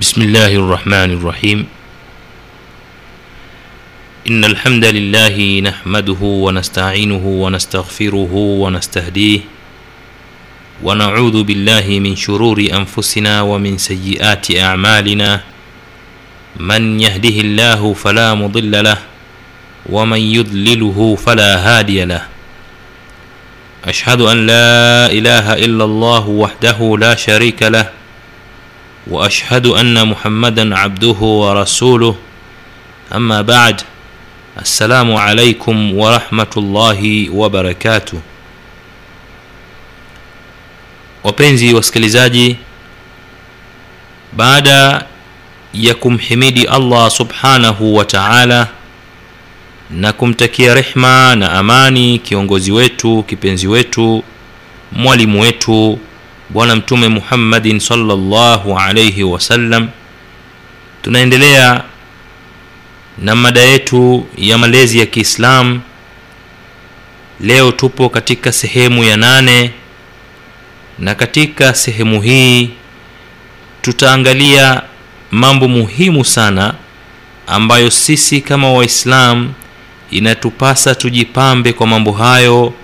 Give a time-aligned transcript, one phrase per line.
[0.00, 1.68] بسم الله الرحمن الرحيم.
[4.28, 9.40] إن الحمد لله نحمده ونستعينه ونستغفره ونستهديه
[10.82, 15.40] ونعوذ بالله من شرور أنفسنا ومن سيئات أعمالنا.
[16.56, 18.98] من يهده الله فلا مضل له
[19.92, 22.24] ومن يضلله فلا هادي له.
[23.84, 28.00] أشهد أن لا إله إلا الله وحده لا شريك له
[29.07, 32.15] واشهد ان محمدا عبده ورسوله
[33.15, 33.81] اما بعد
[34.61, 38.19] السلام عليكم ورحمه الله وبركاته
[41.23, 42.55] wapenzi wasikilizaji
[44.33, 45.05] baada
[45.73, 48.67] ya kumhimidi allah subhanahu wa taala
[49.89, 54.23] na kumtakia rehma na amani kiongozi wetu kipenzi wetu
[54.91, 55.99] mwalimu wetu
[56.52, 59.88] bwana mtume muhammadin salllahu alaihi wasallam
[61.02, 61.82] tunaendelea
[63.18, 65.80] na mada yetu ya malezi ya kiislam.
[67.40, 69.70] Leo tupo katika sehemu ya nane
[70.98, 72.70] na katika sehemu hii
[73.82, 74.82] tutaangalia
[75.30, 76.74] mambo muhimu sana
[77.46, 79.52] ambayo sisi kama waislam
[80.10, 82.74] inatupasa tujipambe kwa mambo hayo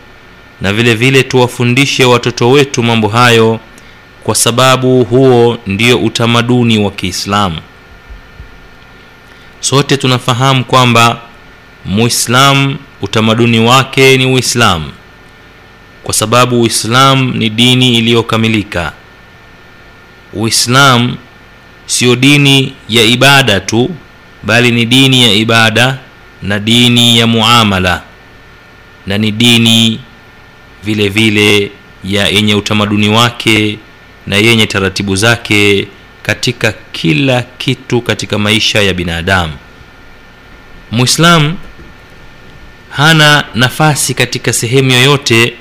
[0.61, 3.61] na vile vile tuwafundishe watoto wetu mambo hayo
[4.29, 7.59] kwa sababu huo ndio utamaduni wa kiislamu.
[9.61, 11.21] Sote tunafahamu kwamba
[11.85, 14.93] muislam utamaduni wake ni uislamu
[16.05, 18.93] kwa sababu uislam ni dini iliyokamilika.
[20.33, 21.17] Uislam
[21.87, 23.91] sio dini ya ibada tu
[24.43, 25.99] bali ni dini ya ibada
[26.43, 28.03] na dini ya muamala
[29.07, 30.01] na ni dini
[30.85, 31.71] vile vile
[32.05, 33.79] ya yenye utamaduni wake
[34.29, 35.89] na yenye taratibu zake
[36.23, 39.53] katika kila kitu katika maisha ya binadamu.
[40.91, 41.57] Mwislam
[42.91, 45.55] hana nafasi katika sehemu yoyote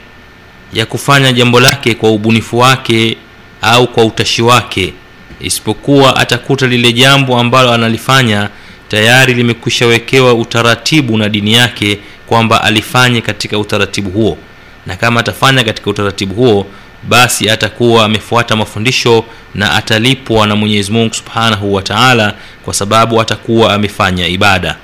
[0.74, 3.18] ya kufanya jambo lake kwa ubunifu wake
[3.62, 4.94] au kwa utashi wake
[5.40, 8.50] isipokuwa atakuta lile jambo ambalo analifanya
[8.88, 14.38] tayari limekwishawekewa utaratibu na dini yake kwamba alifanye katika utaratibu huo.
[14.86, 16.66] Na kama atafanya katika utaratibu huo
[17.07, 19.25] basi atakuwa amefuata mafundisho
[19.56, 22.34] na atalipwa na mwenyezi mungu subhanahu wa taala
[22.66, 24.75] kwa sababu atakuwa amefanya ibada.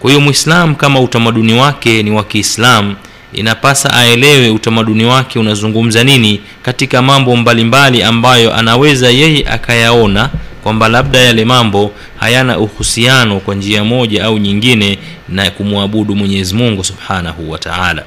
[0.00, 2.94] Kwa hiyo mwislam kama utamaduni wake ni wa kiislam
[3.32, 10.30] inapasa aelewe utamaduni wake unazungumza nini katika mambo mbalimbali ambayo anaweza yeye akayaona
[10.62, 14.98] kwamba labda yale mambo hayana uhusiano kwa njia moja au nyingine
[15.28, 18.02] na kumwabudu mwenyezi mungu subhanahu wa taala.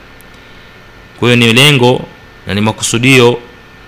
[1.19, 2.06] Kwa hiyo ni lengo
[2.51, 3.38] na ni makusudio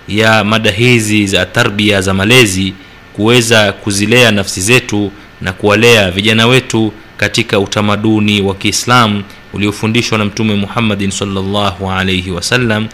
[0.08, 2.74] ya mada hizi za tarbia za malezi
[3.14, 10.56] kuweza kuzilea nafsi zetu na kuwalea vijana wetu katika utamaduni wa kiislamu uliofundishwa na mtume
[10.56, 12.88] muhammadin salllahu alaihi wasallam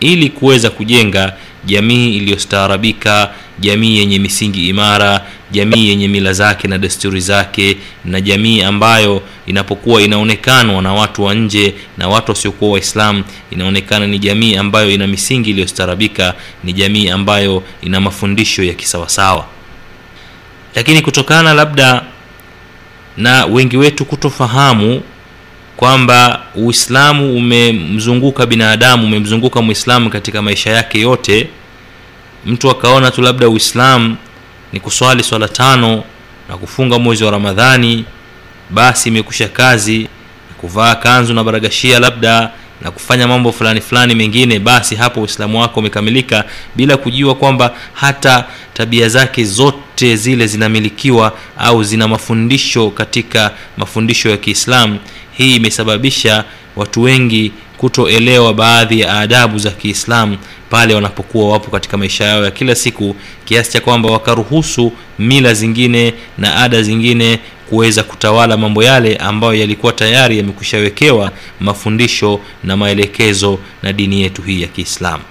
[0.00, 1.32] ili kuweza kujenga
[1.64, 8.62] jamii iliyostaarabika jamii yenye misingi imara jamii yenye mila zake na desturi zake na jamii
[8.62, 14.90] ambayo inapokuwa inaonekanwa na watu wa nje na watu wasiokuwa waislam inaonekana ni jamii ambayo
[14.90, 16.34] ina misingi iliyostaarabika
[16.64, 19.46] ni jamii ambayo ina mafundisho ya kisawasawa.
[20.74, 22.02] Lakini kutokana labda
[23.16, 25.02] na wengi wetu kutofahamu
[25.84, 31.48] kwamba uislamu umemzunguka binadamu umemzunguka mwislamu katika maisha yake yote.
[32.46, 34.16] Mtu akaona tu labda uislamu
[34.72, 36.04] ni kuswali swala tano
[36.48, 38.04] na kufunga mwezi wa ramadhani
[38.70, 40.08] basi imekusha kazi
[40.60, 42.50] kuvaa kanzu na baragashia labda
[42.82, 46.44] na kufanya mambo fulani fulani mengine basi hapo uislamu wako umekamilika
[46.76, 49.78] bila kujua kwamba hata tabia zake zote
[50.16, 54.98] zile zinamilikiwa au zina mafundisho katika mafundisho ya kiislamu.
[55.32, 56.44] Hii imesababisha
[56.76, 60.36] watu wengi kutoelewa baadhi ya adabu za kiislamu
[60.70, 66.14] pale wanapokuwa wapo katika maisha yao ya kila siku kiasi cha kwamba wakaruhusu mila zingine
[66.38, 67.38] na ada zingine
[67.68, 74.62] kuweza kutawala mambo yale ambayo yalikuwa tayari yamekushawekewa mafundisho na maelekezo na dini yetu hii
[74.62, 75.22] ya kiislamu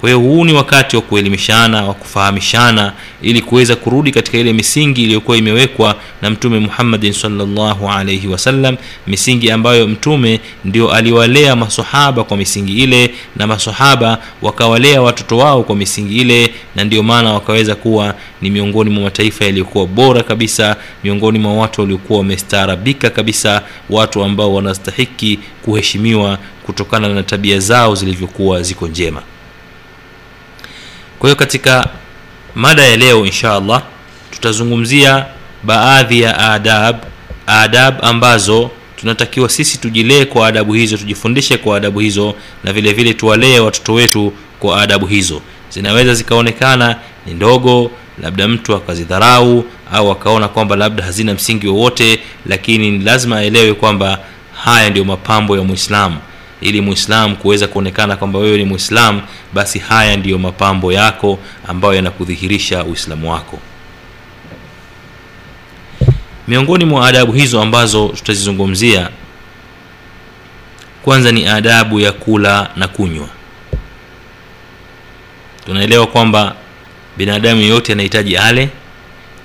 [0.00, 2.92] kwa hiyo huu ni wakati wa kuelimishana wa kufahamishana
[3.22, 8.76] ili kuweza kurudi katika ile misingi iliyokuwa imewekwa na mtume muhammadin salllahu alaihi wasallam
[9.06, 15.76] misingi ambayo mtume ndio aliwalea masahaba kwa misingi ile na masahaba wakawalea watoto wao kwa
[15.76, 21.38] misingi ile na ndio maana wakaweza kuwa ni miongoni mwa mataifa yaliyokuwa bora kabisa miongoni
[21.38, 28.88] mwa watu waliokuwa wamestaarabika kabisa watu ambao wanastahiki kuheshimiwa kutokana na tabia zao zilivyokuwa ziko
[28.88, 29.22] njema
[31.20, 31.86] kwa hiyo katika
[32.54, 33.82] mada ya leo insha allah
[34.30, 35.26] tutazungumzia
[35.62, 36.96] baadhi ya adab
[37.46, 42.34] adab ambazo tunatakiwa sisi tujilee kwa adabu hizo tujifundishe kwa adabu hizo
[42.64, 45.42] na vile vile tuwalee watoto wetu kwa adabu hizo.
[45.70, 46.96] Zinaweza zikaonekana
[47.26, 47.90] ni ndogo
[48.22, 54.18] labda mtu akazidharau au akaona kwamba labda hazina msingi wowote lakini lazima aelewe kwamba
[54.64, 56.16] haya ndio mapambo ya mwislamu
[56.60, 59.22] ili mwislamu kuweza kuonekana kwamba wewe ni mwislamu
[59.52, 63.58] basi haya ndiyo mapambo yako ambayo yanakudhihirisha uislamu wako.
[66.48, 69.08] Miongoni mwa adabu hizo ambazo tutazizungumzia
[71.04, 73.28] kwanza ni adabu ya kula na kunywa.
[75.66, 76.54] Tunaelewa kwamba
[77.16, 78.68] binadamu yeyote anahitaji ale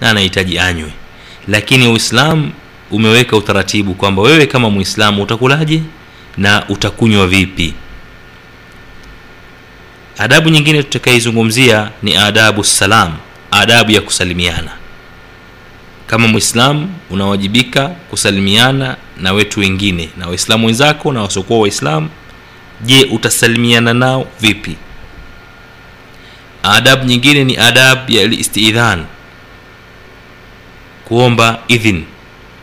[0.01, 0.91] na anahitaji anywe.
[1.47, 2.51] Lakini uislamu
[2.91, 5.81] umeweka utaratibu kwamba wewe kama mwislamu utakulaje
[6.37, 7.73] na utakunywa vipi.
[10.17, 13.13] Adabu nyingine tutakaizungumzia ni adabu salam
[13.51, 14.71] adabu ya kusalimiana.
[16.07, 22.09] Kama mwislamu unawajibika kusalimiana na wetu wengine na waislamu wenzako na wasiokuwa waislamu
[22.81, 24.75] je utasalimiana nao vipi?
[26.63, 29.05] Adabu nyingine ni adabu ya listidhan
[31.05, 32.03] kuomba idhin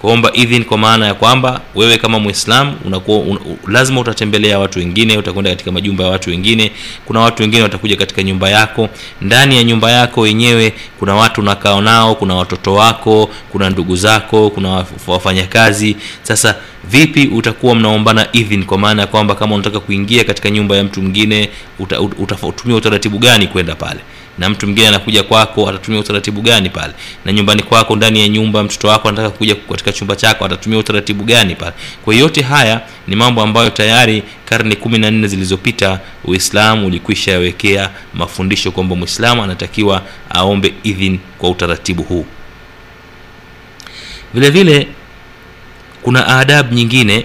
[0.02, 3.38] kuomba idhin kwa maana ya kwamba wewe kama mwislam unakuwa un,
[3.68, 6.72] lazima utatembelea watu wengine utakwenda katika majumba ya watu wengine
[7.04, 8.88] kuna watu wengine watakuja katika nyumba yako.
[9.20, 14.50] Ndani ya nyumba yako wenyewe kuna watu unakaa nao kuna watoto wako kuna ndugu zako
[14.50, 15.96] kuna wafanyakazi.
[16.22, 16.54] Sasa
[16.84, 21.02] vipi utakuwa mnaombana idhin kwa maana ya kwamba kama unataka kuingia katika nyumba ya mtu
[21.02, 22.36] mwingine uta, uta,
[22.76, 24.00] utaratibu gani kwenda pale
[24.38, 26.92] na mtu mwingine anakuja kwako atatumia utaratibu gani pale?
[27.24, 31.24] Na nyumbani kwako ndani ya nyumba mtoto wako anataka kuja katika chumba chako atatumia utaratibu
[31.24, 31.72] gani pale?
[32.04, 37.90] Kwa yote haya ni mambo ambayo tayari karne kumi na nne zilizopita uislamu ulikwisha yawekea
[38.14, 42.26] mafundisho kwamba mwislamu anatakiwa aombe idhin kwa utaratibu huu.
[44.34, 44.86] Vile vile
[46.02, 47.24] kuna adab nyingine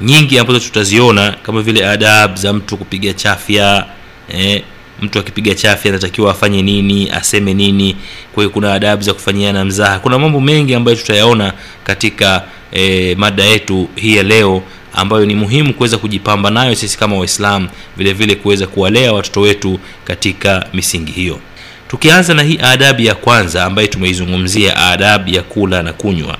[0.00, 3.86] nyingi ambazo tutaziona kama vile adab za mtu kupiga chafya
[4.28, 4.62] eh,
[5.02, 7.96] mtu akipiga chafya anatakiwa afanye nini aseme nini.
[8.34, 9.98] Kwa hiyo kuna adabu za kufanyiana mzaha.
[9.98, 11.52] Kuna mambo mengi ambayo tutayaona
[11.84, 14.62] katika e, mada yetu hii ya leo
[14.92, 19.78] ambayo ni muhimu kuweza kujipamba nayo sisi kama waislamu vile vile kuweza kuwalea watoto wetu
[20.04, 21.40] katika misingi hiyo.
[21.88, 26.38] Tukianza na hii adabu ya kwanza ambayo tumeizungumzia adabu ya kula na kunywa.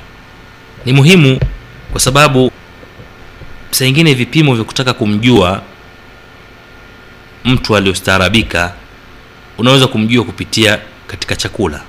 [0.86, 1.38] Ni muhimu
[1.92, 2.50] kwa sababu
[3.70, 5.62] saa ingine vipimo vya kutaka kumjua
[7.44, 8.72] mtu aliyostaarabika
[9.58, 11.80] unaweza kumjua kupitia katika chakula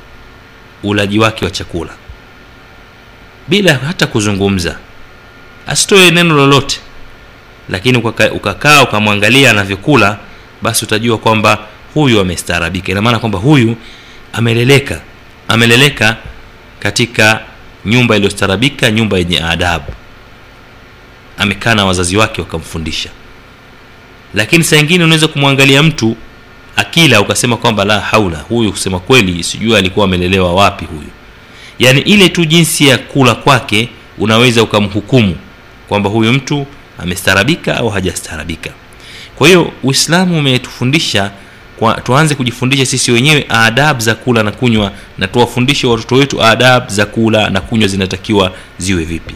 [0.84, 1.92] ulaji wake wa chakula.
[3.48, 4.78] Bila hata kuzungumza
[5.68, 6.80] asitoe neno lolote
[7.70, 7.98] lakini
[8.32, 10.18] ukakaa ukamwangalia anavyokula
[10.62, 12.92] basi utajua kwamba huyu amestaarabika.
[12.92, 13.76] Ina maana kwamba huyu
[14.34, 15.02] ameleleka
[15.48, 16.18] ameleleka
[16.80, 17.42] katika
[17.86, 19.92] nyumba iliyostaarabika nyumba yenye adabu.
[21.38, 23.10] Amekaa na wazazi wake wakamfundisha
[24.36, 26.16] lakini saa ingine unaweza kumwangalia mtu
[26.76, 31.10] akila ukasema kwamba la haula huyu kusema kweli sijui alikuwa amelelewa wapi huyu.
[31.80, 35.36] Yaani ile tu jinsi ya kula kwake unaweza ukamhukumu
[35.88, 36.66] kwamba huyu mtu
[37.00, 38.70] amestarabika au hajastarabika.
[39.36, 41.32] Kwa hiyo uislamu umetufundisha
[41.80, 46.88] kwa, tuanze kujifundisha sisi wenyewe adab za kula na kunywa na tuwafundishe watoto wetu adab
[46.90, 49.34] za kula na kunywa zinatakiwa ziwe vipi.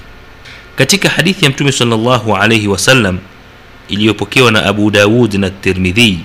[0.75, 3.17] Katika hadithi ya mtume sallallahu alaihi wasallam
[3.89, 6.19] iliyopokewa na abu daud na tirmidhi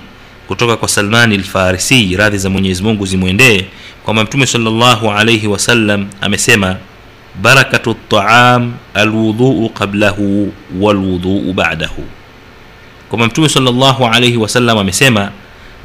[0.47, 3.65] kutoka kwa salmani lfarisi radhi za mwenyezi mungu zimwendee
[4.03, 6.75] kwamba mtume salllahu alaihi wasallam amesema
[7.41, 7.95] barakatu
[8.93, 12.03] alwudhuu qablahu walwudhuu badahu.
[13.09, 15.31] Kwamba mtume salllahu alaihi wasallam amesema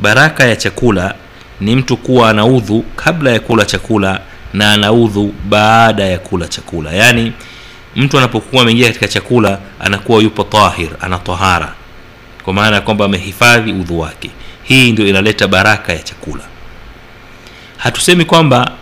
[0.01, 1.15] baraka ya chakula
[1.61, 4.21] ni mtu kuwa anaudhu kabla ya kula chakula
[4.53, 6.93] na anaudhu baada ya kula chakula.
[6.93, 7.33] Yaani
[7.97, 11.75] mtu anapokuwa ameingia katika chakula anakuwa yupo tahir ana tahara.
[12.45, 14.31] Kwa maana ya kwamba amehifadhi udhu wake.
[14.63, 16.43] Hii ndio inaleta baraka ya chakula.
[17.77, 18.73] Hatusemi kwamba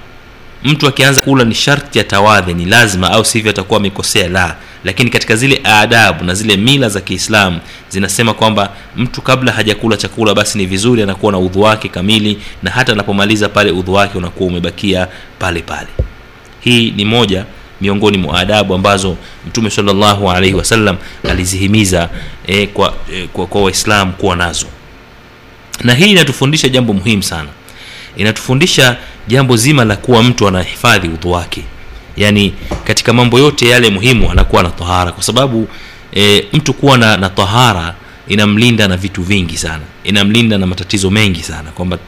[0.65, 4.57] mtu akianza kula ni sharti atawadhe ni lazima au sivyo atakuwa amekosea la.
[4.85, 10.35] Lakini katika zile adabu na zile mila za kiislamu zinasema kwamba mtu kabla hajakula chakula
[10.35, 14.49] basi ni vizuri anakuwa na udhu wake kamili na hata anapomaliza pale udhu wake unakuwa
[14.49, 15.88] umebakia pale pale.
[16.61, 17.45] Hii ni moja
[17.81, 19.17] miongoni mwa adabu ambazo
[19.47, 20.97] mtume salllahu alaihi wasallam
[21.31, 22.09] alizihimiza
[22.47, 24.67] e, kwa, e, kwa, kwa waislamu kuwa nazo.
[25.85, 27.49] Na hii inatufundisha jambo muhimu sana.
[28.17, 28.97] Inatufundisha
[29.29, 31.63] jambo zima la kuwa mtu anahifadhi udhu wake.
[32.17, 32.55] Yaani
[32.85, 35.69] katika mambo yote yale muhimu anakuwa na tahara kwa sababu
[36.17, 37.95] e, mtu kuwa na, na tahara
[38.29, 39.83] inamlinda na vitu vingi sana.
[40.05, 41.71] Inamlinda na matatizo mengi sana.
[41.71, 41.99] Kwamba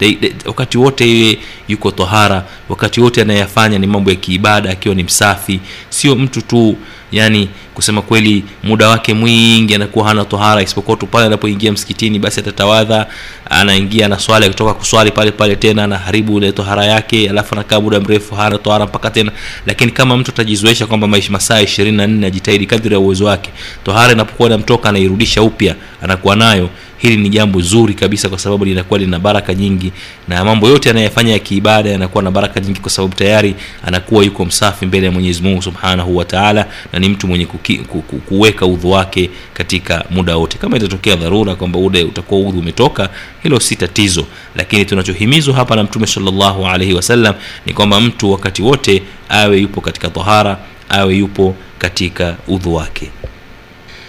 [0.44, 5.60] wakati wote yeye yuko tohara wakati wote anayeyafanya ni mambo ya kiibada akiwa ni msafi.
[5.88, 6.76] Sio mtu tu
[7.12, 12.40] yani kusema kweli muda wake mwingi anakuwa hana tohara isipokuwa tu pale anapoingia msikitini basi
[12.40, 13.06] atatawadha
[13.50, 18.00] anaingia na swali akitoka kuswali pale pale tena anaharibu ile tohara yake alafu anakaa muda
[18.00, 19.32] mrefu hana tohara mpaka tena.
[19.66, 23.50] Lakini kama mtu atajizoesha kwamba masaa ishirini na nne ajitahidi kadri ya uwezo wake
[23.84, 26.70] tohara inapokuwa inamtoka anairudisha upya anakuwa nayo
[27.02, 29.92] hili ni jambo zuri kabisa kwa sababu linakuwa lina baraka nyingi
[30.28, 33.54] na mambo yote anayofanya ya kiibada yanakuwa na baraka nyingi kwa sababu tayari
[33.86, 37.78] anakuwa yuko msafi mbele ya mwenyezi mungu subhanahu wa taala na ni mtu mwenye kuki,
[37.78, 40.58] ku, ku, kuweka udhu wake katika muda wote.
[40.58, 43.08] Kama itatokea dharura kwamba ude utakuwa udhu umetoka
[43.42, 44.26] hilo si tatizo.
[44.56, 47.34] Lakini tunachohimizwa hapa na mtume salllahu alaihi wasallam
[47.66, 53.10] ni kwamba mtu wakati wote awe yupo katika tahara awe yupo katika udhu wake.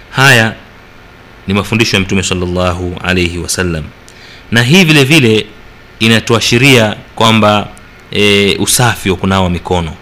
[0.09, 0.53] Haya
[1.51, 3.83] ni mafundisho ya mtume salllahu alaihi wasallam
[4.51, 5.45] na hii vile vile
[5.99, 7.67] inatuashiria kwamba
[8.11, 9.93] e, usafi wa kunawa mikono.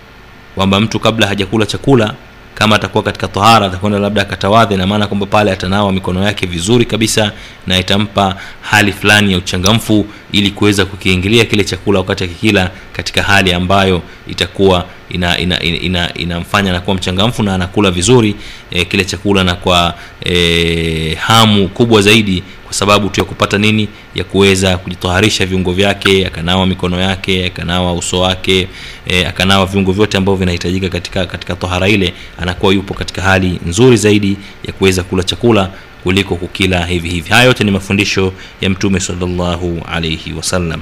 [0.55, 2.13] Kwamba mtu kabla hajakula chakula
[2.55, 6.85] kama atakuwa katika tahara atakwenda labda akatawadhe na maana kwamba pale atanawa mikono yake vizuri
[6.85, 7.31] kabisa
[7.67, 13.53] na itampa hali fulani ya uchangamfu ili kuweza kukiingilia kile chakula wakati akikila katika hali
[13.53, 18.35] ambayo itakuwa inamfanya ina, ina, ina, ina anakuwa mchangamfu na anakula vizuri
[18.71, 19.93] e, kile chakula na kwa
[20.25, 23.87] e, hamu kubwa zaidi kwa sababu tu ya kupata nini?
[24.15, 28.67] Ya kuweza kujitoharisha viungo vyake akanawa mikono yake akanawa uso wake
[29.07, 33.97] e, akanawa viungo vyote ambavyo vinahitajika katika katika tohara ile anakuwa yupo katika hali nzuri
[33.97, 34.37] zaidi
[34.67, 35.69] ya kuweza kula chakula
[36.03, 37.29] kuliko kukila hivi hivi.
[37.29, 40.81] Haya yote ni mafundisho ya mtume salllahu alaihi wasallam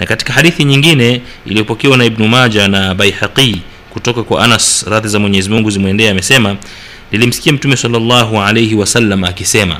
[0.00, 5.18] na katika hadithi nyingine iliyopokewa na ibnu maja na baihaqi kutoka kwa anas radhi za
[5.18, 6.56] mwenyezi mungu zimwendee amesema
[7.12, 9.76] nilimsikia mtume salllahu alaihi wasallam akisema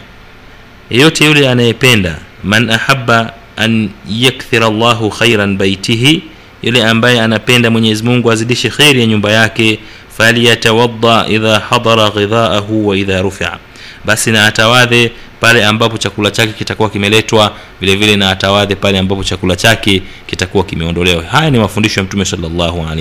[0.91, 6.23] yeyote yule anayependa man ahaba an yakthira llahu khairan baitihi
[6.63, 9.79] yule ambaye anapenda mwenyezi mungu azidishe kheri ya nyumba yake
[10.17, 13.59] falyatawadda idha hadara ghidhaahu wa idha rufia
[14.05, 19.25] basi na atawadhe pale ambapo chakula chake kitakuwa kimeletwa vile vile na atawadhe pale ambapo
[19.25, 21.23] chakula chake kitakuwa kimeondolewa.
[21.25, 22.25] Haya ni mafundisho ya mtume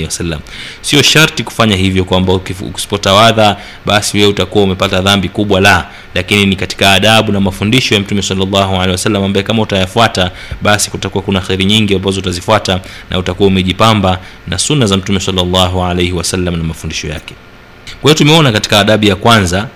[0.06, 0.40] wasallam.
[0.82, 2.40] Sio sharti kufanya hivyo kwamba
[2.76, 5.86] usipotawadha basi wewe utakuwa umepata dhambi kubwa la.
[6.16, 8.22] Lakini ni katika adabu na mafundisho ya mtume
[8.92, 10.32] wasallam ambaye kama utayafuata
[10.62, 12.80] basi kutakuwa kuna kheri nyingi ambazo utazifuata
[13.10, 16.12] na utakuwa umejipamba na sunna za mtume salllahu alaihi
[16.58, 17.34] na mafundisho yake.
[18.02, 19.68] Kwa hiyo tumeona katika adabu ya kwanza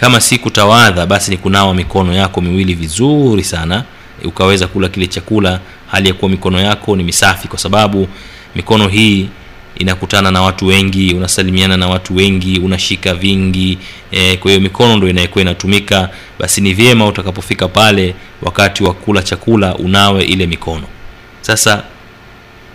[0.00, 3.84] kama si kutawadha basi ni kunawa mikono yako miwili vizuri sana.
[4.24, 8.08] Ukaweza kula kile chakula hali ya kuwa mikono yako ni misafi kwa sababu
[8.54, 9.28] mikono hii
[9.76, 13.78] inakutana na watu wengi unasalimiana na watu wengi unashika vingi
[14.10, 16.08] e, kwa hiyo mikono ndo inayokuwa inatumika.
[16.38, 20.84] Basi ni vyema utakapofika pale wakati wa kula chakula unawe ile mikono.
[21.40, 21.82] Sasa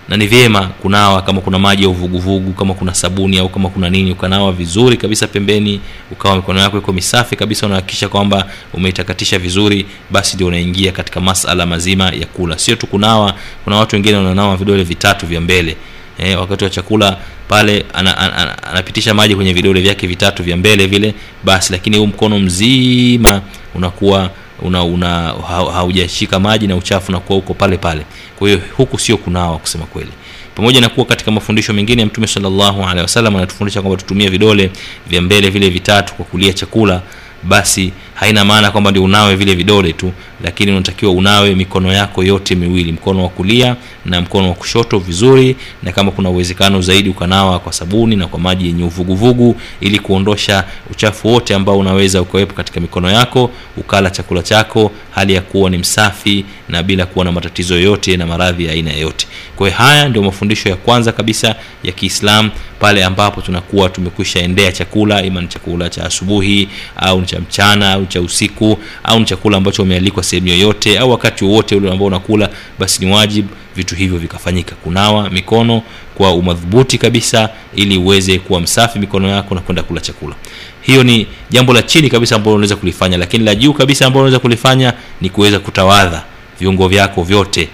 [0.10, 3.90] na ni vyema kunawa kama kuna maji ya uvuguvugu kama kuna sabuni au kama kuna
[3.90, 5.80] nini ukanawa vizuri kabisa pembeni
[6.12, 11.66] ukawa mikono yako iko misafi kabisa unahakikisha kwamba umeitakatisha vizuri basi ndio unaingia katika masala
[11.66, 12.58] mazima ya kula.
[12.60, 13.34] Sio tu kunawa
[13.64, 15.78] kuna watu wengine wananawa vidole vitatu vya mbele.
[16.18, 17.18] Eh, wakati wa chakula
[17.48, 21.98] pale anapitisha ana, ana, ana maji kwenye vidole vyake vitatu vya mbele vile basi lakini
[21.98, 23.42] huu mkono mzima
[23.76, 24.30] unakuwa
[24.62, 25.34] una, una
[25.74, 28.06] haujashika maji na uchafu unakuwa huko pale pale.
[28.40, 30.10] Kwa hiyo huku sio kunawa kusema kweli.
[30.56, 34.72] Pamoja na kuwa katika mafundisho mengine ya mtume salllahu alaihi wasallam anatufundisha kwamba tutumie vidole
[35.08, 37.02] vya mbele vile vitatu kwa kulia chakula
[37.48, 40.12] basi haina maana kwamba ndio unawe vile vidole tu
[40.44, 45.56] lakini unatakiwa unawe mikono yako yote miwili mkono wa kulia na mkono wa kushoto vizuri
[45.84, 50.64] na kama kuna uwezekano zaidi ukanawa kwa sabuni na kwa maji yenye uvuguvugu ili kuondosha
[50.92, 55.78] uchafu wote ambao unaweza ukawepo katika mikono yako ukala chakula chako hali ya kuwa ni
[55.78, 59.28] msafi na bila kuwa na matatizo yoyote na maradhi ya aina yoyote.
[59.56, 64.72] Kwa hiyo haya ndio mafundisho ya kwanza kabisa ya kiislam pale ambapo tunakuwa tumekwisha endea
[64.72, 69.26] chakula ima ni chakula cha asubuhi au ni cha mchana au cha usiku au ni
[69.26, 73.96] chakula ambacho umealikwa sehemu yoyote au wakati wowote ule ambao unakula basi ni wajibu vitu
[73.96, 74.76] hivyo vikafanyika.
[74.76, 75.82] Kunawa mikono
[76.16, 80.36] kwa umadhubuti kabisa ili uweze kuwa msafi mikono yako na kwenda kula chakula.
[80.82, 84.40] Hiyo ni jambo la chini kabisa ambalo unaweza kulifanya lakini la juu kabisa ambalo unaweza
[84.40, 86.24] kulifanya ni kuweza kutawadha
[86.60, 87.70] viungo vyako vyote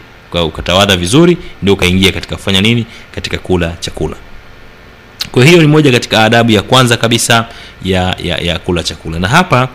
[0.45, 2.85] ukatawadha vizuri ndio ukaingia katika kufanya nini?
[3.15, 4.15] Katika kula chakula.
[5.31, 7.45] Kwa hiyo ni moja katika adabu ya kwanza kabisa
[7.83, 9.19] ya, ya, ya kula chakula.
[9.19, 9.67] Na hapa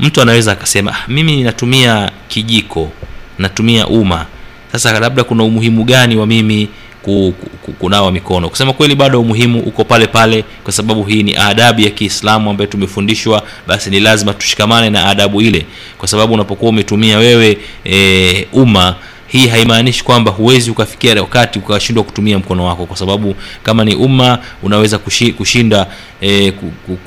[0.00, 2.92] mtu anaweza akasema ah, mimi natumia kijiko
[3.38, 4.26] natumia uma.
[4.72, 6.68] Sasa labda kuna umuhimu gani wa mimi
[7.02, 8.48] ku, ku, kunawa mikono.
[8.48, 12.70] Kusema kweli bado umuhimu uko pale pale kwa sababu hii ni adabu ya kiislamu ambayo
[12.70, 15.66] tumefundishwa basi ni lazima tushikamane na adabu ile.
[15.98, 18.94] Kwa sababu unapokuwa umetumia wewe e, umma
[19.28, 22.86] hii haimaanishi kwamba huwezi ukafikia wakati ukashindwa kutumia mkono wako.
[22.86, 25.86] Kwa sababu kama ni umma unaweza kushi, kushinda
[26.22, 26.52] e,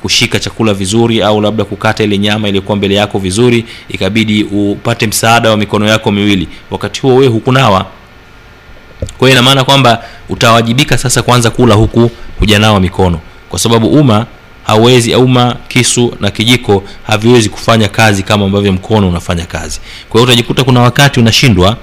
[0.01, 5.49] kushika chakula vizuri au labda kukata ile nyama iliyokuwa mbele yako vizuri ikabidi upate msaada
[5.49, 6.47] wa mikono yako miwili.
[6.71, 7.85] Wakati huo wewe hukunawa
[9.17, 13.19] kwa hiyo ina maana kwamba utawajibika sasa kuanza kula huku hujanawa mikono.
[13.49, 14.25] Kwa sababu umma
[14.63, 19.79] hauwezi umma kisu na kijiko haviwezi kufanya kazi kama ambavyo mkono unafanya kazi.
[20.09, 21.77] Kwa hiyo utajikuta kuna wakati unashindwa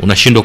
[0.00, 0.42] unashindwa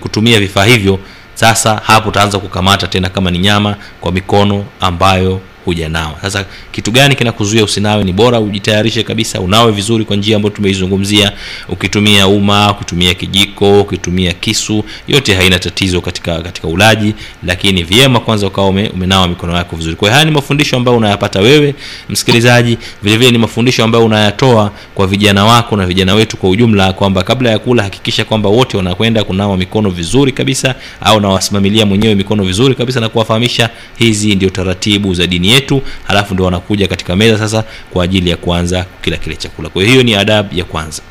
[0.00, 0.98] kutumia vifaa hivyo
[1.34, 7.14] sasa hapo utaanza kukamata tena kama ni nyama kwa mikono ambayo hujanawa sasa kitu gani
[7.14, 8.04] kinakuzuia usinawe?
[8.04, 11.32] Ni bora ujitayarishe kabisa unawe vizuri kwa njia ambayo tumeizungumzia
[11.68, 17.14] ukitumia uma ukitumia kijiko ukitumia kisu yote haina tatizo katika katika ulaji
[17.46, 19.96] lakini vyema kwanza ukawa ume, umenawa mikono yako vizuri.
[19.96, 21.74] Kwa haya ni mafundisho ambayo unayapata wewe
[22.08, 22.78] msikilizaji.
[23.02, 27.22] Vile vile ni mafundisho ambayo unayatoa kwa vijana wako na vijana wetu kwa ujumla kwamba
[27.22, 32.44] kabla ya kula hakikisha kwamba wote wanakwenda kunawa mikono vizuri kabisa au nawasimamilia mwenyewe mikono
[32.44, 37.38] vizuri kabisa na kuwafahamisha hizi ndio taratibu za dini yetu halafu ndio wanakuja katika meza
[37.38, 39.68] sasa kwa ajili ya kuanza kila kile chakula.
[39.68, 41.02] Kwa hiyo ni adabu ya kwanza.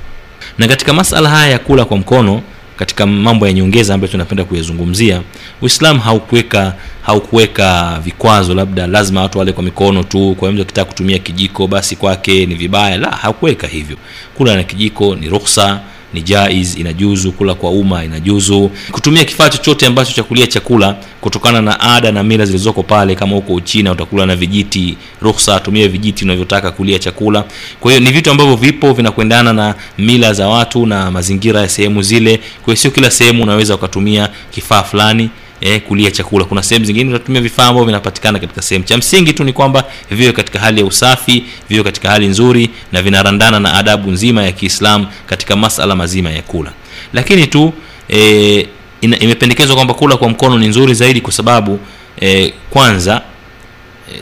[0.57, 2.41] Na katika masala haya ya kula kwa mkono
[2.77, 5.21] katika mambo ya nyongeza ambayo tunapenda kuyazungumzia
[5.61, 11.19] Uislamu haukuweka haukuweka vikwazo labda lazima watu wale kwa mikono tu kwa mtu akitaka kutumia
[11.19, 12.97] kijiko basi kwake ni vibaya.
[12.97, 13.97] La haukuweka hivyo.
[14.37, 15.79] Kula na kijiko ni ruhusa
[16.13, 21.61] ni jaiz inajuzu kula kwa umma inajuzu kutumia kifaa chochote ambacho cha kulia chakula kutokana
[21.61, 26.25] na ada na mila zilizoko pale kama huko uchina utakula na vijiti ruhusa tumia vijiti
[26.25, 27.43] unavyotaka kulia chakula.
[27.79, 32.01] Kwa hiyo ni vitu ambavyo vipo vinakwendana na mila za watu na mazingira ya sehemu
[32.01, 32.37] zile.
[32.37, 35.29] Kwa hiyo sio kila sehemu unaweza ukatumia kifaa fulani
[35.63, 36.45] eh, kulia chakula.
[36.45, 38.85] Kuna sehemu zingine utatumia vifaa ambavyo vinapatikana katika sehemu.
[38.85, 43.01] Cha msingi tu ni kwamba viwe katika hali ya usafi viwe katika hali nzuri na
[43.01, 46.71] vinarandana na adabu nzima ya Kiislamu katika masala mazima ya kula.
[47.13, 47.73] Lakini tu
[48.09, 48.67] eh,
[49.01, 51.79] imependekezwa kwamba kula kwa mkono ni nzuri zaidi kwa sababu
[52.19, 53.21] eh, kwanza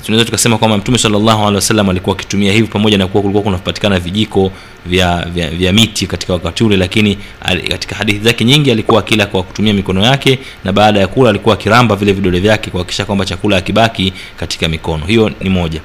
[0.05, 3.99] tunaweza tukasema kwamba mtume sallallahu alaihi wasallam alikuwa akitumia hivi pamoja na kuwa kulikuwa kunapatikana
[3.99, 4.51] vijiko
[4.85, 9.25] vya, vya, vya miti katika wakati ule lakini al, katika hadithi zake nyingi alikuwa akila
[9.25, 13.25] kwa kutumia mikono yake na baada ya kula alikuwa akiramba vile vidole vyake kuhakikisha kwamba
[13.25, 15.05] chakula akibaki katika mikono.
[15.05, 15.81] Hiyo ni moja.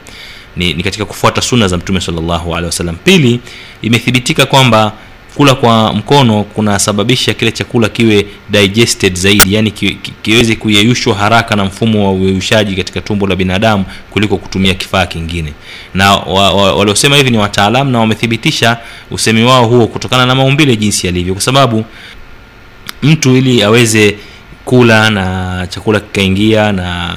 [0.57, 2.97] Ni, ni katika kufuata sunna za mtume sallallahu alaihi wasallam.
[3.05, 3.41] Pili
[3.83, 4.93] imethibitika kwamba
[5.37, 11.57] kula kwa mkono kunasababisha kile chakula kiwe digested zaidi yani ki, ki, kiweze kuyeyushwa haraka
[11.57, 15.53] na mfumo wa uyeyushaji katika tumbo la binadamu kuliko kutumia kifaa kingine.
[15.95, 18.77] Na wa, wa, waliosema hivi ni wataalamu na wamethibitisha
[19.11, 21.85] usemi wao huo kutokana na maumbile jinsi yalivyo kwa sababu
[23.03, 24.17] mtu ili aweze
[24.65, 27.17] kula na chakula kikaingia na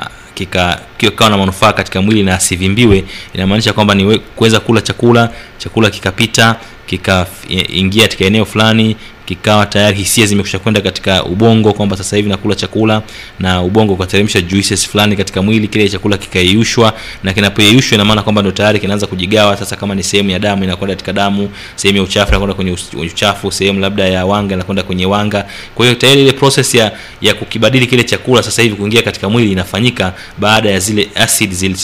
[0.98, 3.04] kikawa na manufaa katika mwili na asivimbiwe
[3.34, 6.56] inamaanisha kwamba ni kuweza kula chakula chakula kikapita
[6.90, 8.96] kikaingia katika eneo fulani
[9.36, 13.02] kikawa tayari hisia zimekusha kwenda katika ubongo kwamba sasa hivi nakula chakula
[13.40, 18.42] na ubongo ukateremsha juices fulani katika mwili kile chakula kikayeyushwa na kinapoyeyushwa ina maana kwamba
[18.42, 19.58] ndo tayari kinaanza kujigawa.
[19.58, 23.52] Sasa kama ni sehemu ya damu inakwenda katika damu sehemu ya uchafu inakwenda kwenye uchafu
[23.52, 25.46] sehemu labda ya wanga inakwenda kwenye wanga.
[25.76, 29.52] Kwa hiyo tayari ile process ya, ya kukibadili kile chakula sasa hivi kuingia katika mwili
[29.52, 31.76] inafanyika baada ya zile acid zile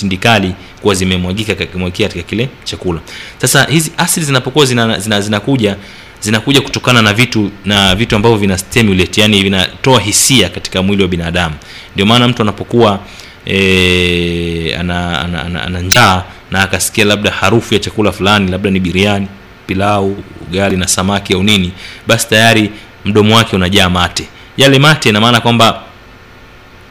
[0.82, 3.00] kuwa zimemwagika katika kile chakula.
[3.42, 5.40] Sasa hizi acid zinapokuwa zinakuja zina, zina, zina
[6.20, 11.08] zinakuja kutokana na vitu na vitu ambavyo vina stimulate yani vinatoa hisia katika mwili wa
[11.10, 11.56] binadamu.
[11.94, 13.00] Ndio maana mtu anapokuwa
[13.46, 18.80] e, ana, ana, ana, ana njaa na akasikia labda harufu ya chakula fulani labda ni
[18.80, 19.28] biriani
[19.68, 21.72] pilau ugali na samaki au nini
[22.08, 22.70] basi tayari
[23.06, 24.28] mdomo wake unajaa mate.
[24.58, 25.82] Yale mate ina maana kwamba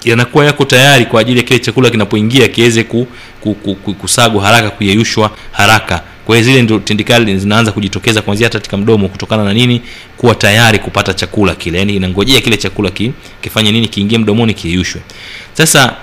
[0.05, 3.07] yanakuwa yako tayari kwa ajili ya kile chakula kinapoingia kiweze ku,
[3.41, 8.47] ku, ku, ku, kusagwa haraka kuyeyushwa haraka kwa hiyo zile ndio tindikali zinaanza kujitokeza kuanzia
[8.47, 9.81] hata katika mdomo kutokana na nini?
[10.17, 11.79] Kuwa tayari kupata chakula kile.
[11.79, 13.89] Yani inangojea kile chakula ki, kifanye nini?
[13.89, 15.01] Kiingie mdomoni kiyushwe.
[15.53, 15.95] sasa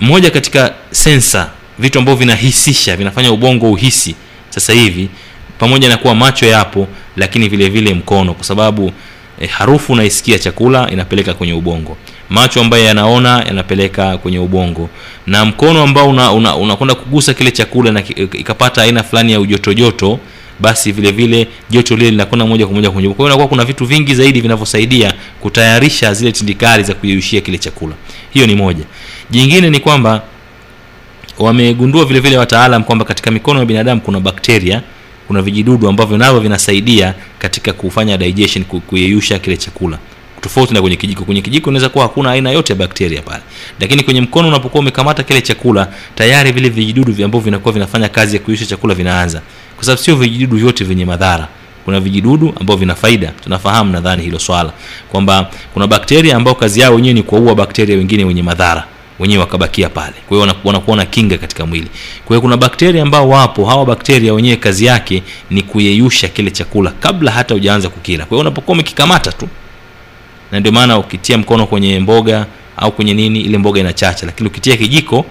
[0.00, 4.14] moja katika sensa vitu ambavyo vinahisisha vinafanya ubongo uhisi
[4.50, 5.08] sasa hivi
[5.58, 8.92] pamoja na kuwa macho yapo lakini vile vile mkono kwa sababu
[9.40, 11.96] eh, harufu unaisikia chakula inapeleka kwenye ubongo
[12.32, 14.88] macho ambayo yanaona yanapeleka kwenye ubongo.
[15.26, 20.18] Na mkono ambao unakwenda una, una kugusa kile chakula na ikapata aina fulani ya ujotojoto
[20.60, 23.84] basi vile vile joto lile linakwenda moja kwa moja kwenye kwa hiyo inakuwa kuna vitu
[23.84, 27.94] vingi zaidi vinavyosaidia kutayarisha zile tindikali za kuyeyushia kile chakula.
[28.32, 28.84] Hiyo ni moja.
[29.30, 30.22] Jingine ni kwamba
[31.38, 34.82] wamegundua vile vile wataalam kwamba katika mikono ya binadamu kuna bakteria
[35.26, 39.98] kuna vijidudu ambavyo navyo vinasaidia katika kufanya digestion kuyeyusha kile chakula
[40.42, 41.24] tofauti na kwenye kijiko.
[41.24, 43.42] Kwenye kijiko inaweza kuwa hakuna aina yote ya bakteria pale.
[43.80, 48.36] Lakini kwenye mkono unapokuwa umekamata kile chakula tayari vile vijidudu vi- ambavyo vinakuwa vinafanya kazi
[48.36, 49.40] ya kuisha chakula vinaanza.
[49.76, 51.48] Kwa sababu sio vijidudu vyote vyenye madhara.
[51.84, 53.32] Kuna vijidudu ambao vina faida.
[53.44, 54.72] Tunafahamu nadhani hilo swala.
[55.08, 58.84] Kwamba kuna bakteria ambao kazi yao wenyewe ni kuwaua bakteria wengine wenye madhara.
[59.18, 60.14] Wenyewe wakabakia pale.
[60.28, 61.86] Kwa hiyo wanakuwa na kinga katika mwili.
[62.24, 63.64] Kwa hiyo kuna bakteria ambao wapo.
[63.66, 68.24] Hawa bakteria wenyewe kazi yake ni kuyeyusha kile chakula kabla hata hujaanza kukila.
[68.24, 69.48] Kwa hiyo unapokuwa umekikamata tu
[70.52, 74.26] na ndio maana ukitia mkono kwenye mboga au kwenye nini ile mboga inachacha.
[74.26, 75.26] Lakini ukitia kijiko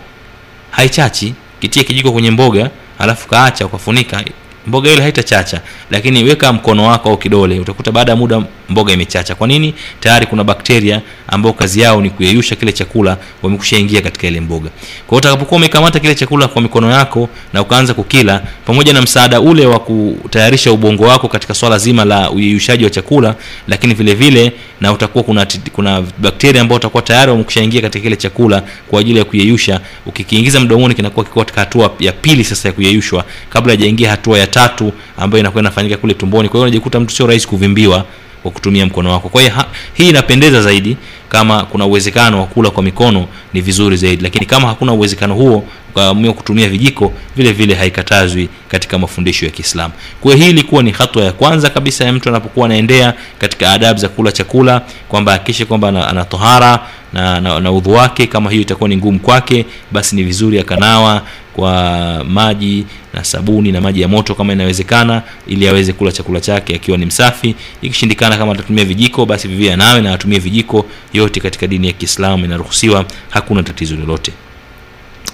[0.71, 1.33] haichachi.
[1.57, 4.23] Ukitia kijiko kwenye mboga alafu kaacha ukafunika
[4.67, 9.35] mboga ile haitachacha lakini weka mkono wako au kidole utakuta baada ya muda mboga imechacha.
[9.35, 9.73] Kwa nini?
[9.99, 14.69] Tayari kuna bakteria ambao kazi yao ni kuyeyusha kile chakula wamekushaingia katika ile mboga.
[15.07, 19.65] Kwa utakapokuwa umekamata kile chakula kwa mikono yako na ukaanza kukila pamoja na msaada ule
[19.65, 23.35] wa kutayarisha ubongo wako katika swala zima la uyeyushaji wa chakula
[23.67, 28.63] lakini vile vile na utakuwa kuna, kuna bakteria ambao utakuwa tayari wamekushaingia katika kile chakula
[28.87, 29.79] kwa ajili ya kuyeyusha.
[30.05, 34.47] Ukikiingiza mdomoni kinakuwa kiko katika hatua ya pili sasa ya kuyeyushwa kabla hajaingia hatua ya
[34.51, 36.49] tatu ambayo inakuwa inafanyika kule tumboni.
[36.49, 38.05] Kwa hiyo unajikuta mtu sio rahisi kuvimbiwa
[38.41, 39.29] kwa kutumia mkono wako.
[39.29, 39.53] Kwa hiyo
[39.93, 40.97] hii inapendeza zaidi
[41.29, 44.23] kama kuna uwezekano wa kula kwa mikono ni vizuri zaidi.
[44.23, 49.93] Lakini kama hakuna uwezekano huo ukaamua kutumia vijiko vile vile haikatazwi katika mafundisho ya kiislamu.
[50.21, 54.09] Kwa hii ilikuwa ni hatua ya kwanza kabisa ya mtu anapokuwa anaendea katika adabu za
[54.09, 56.79] kula chakula kwamba akishe kwamba ana, ana tohara
[57.13, 58.27] na, na, na udhu wake.
[58.27, 61.21] Kama hiyo itakuwa ni ngumu kwake basi ni vizuri akanawa
[61.53, 66.75] kwa maji na sabuni na maji ya moto kama inawezekana ili aweze kula chakula chake
[66.75, 67.55] akiwa ni msafi.
[67.81, 72.45] Ikishindikana kama atatumia vijiko basi vivia nawe na atumie vijiko yote katika dini ya kiislamu
[72.45, 74.31] inaruhusiwa hakuna tatizo lolote.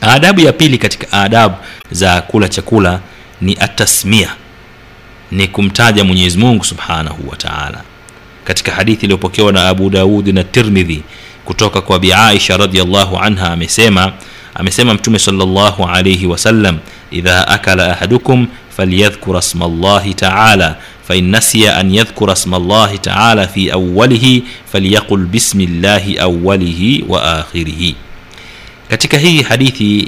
[0.01, 1.55] Adabu ya pili katika adabu
[1.91, 2.99] za kula chakula
[3.41, 4.29] ni atasmia
[5.31, 7.81] ni kumtaja mwenyezi mungu subhanahu wa taala.
[8.43, 11.03] Katika hadithi iliyopokewa na abu daudi na tirmidhi
[11.45, 14.13] kutoka kwa bi aisha radiallahu anha amesema
[14.57, 16.77] amesema mtume salllahu alaihi wasallam
[17.11, 20.75] idha akala ahadukum falyadhkura sma llahi taala
[21.07, 27.95] fain nasiya an yadhkura sma llahi taala fi awalihi falyaqul bismi llahi awalihi wa akhirihi
[28.89, 29.99] katika hii hadithi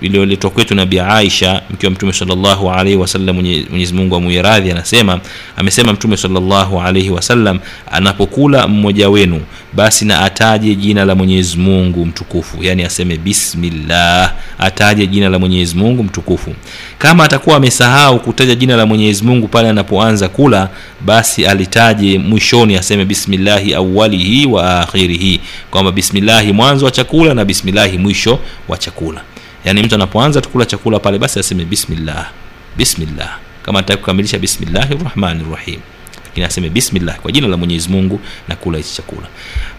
[0.00, 3.36] iliyoletwa kwetu na aisha mkiwa mtume salllahu alaihi wasallam
[3.70, 5.20] mwenyezi mungu amuiradhi anasema
[5.56, 7.58] amesema mtume salllahu alaihi wasallam
[7.90, 9.40] anapokula mmoja wenu
[9.72, 12.62] basi na ataje jina la mwenyezi mungu mtukufu.
[12.62, 16.54] Yani aseme bismillah ataje jina la mwenyezi mungu mtukufu.
[16.98, 20.68] Kama atakuwa amesahau kutaja jina la mwenyezi mungu pale anapoanza kula
[21.00, 25.40] basi alitaje mwishoni aseme bismillahi awalihi wa akhirihi
[25.70, 28.21] kwamba bismillahi mwanzo wa chakula na bismillahi mwisho
[28.68, 29.20] wa chakula.
[29.64, 32.30] Yaani mtu anapoanza tukula chakula pale basi aseme bismillah
[32.76, 33.38] bismillah.
[33.62, 35.80] Kama ataki kukamilisha bismillahi rahmani rahim
[36.24, 39.26] lakini aseme bismillah kwa jina la mwenyezi mungu na hichi chakula.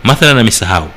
[0.03, 0.89] Mathalan amesahau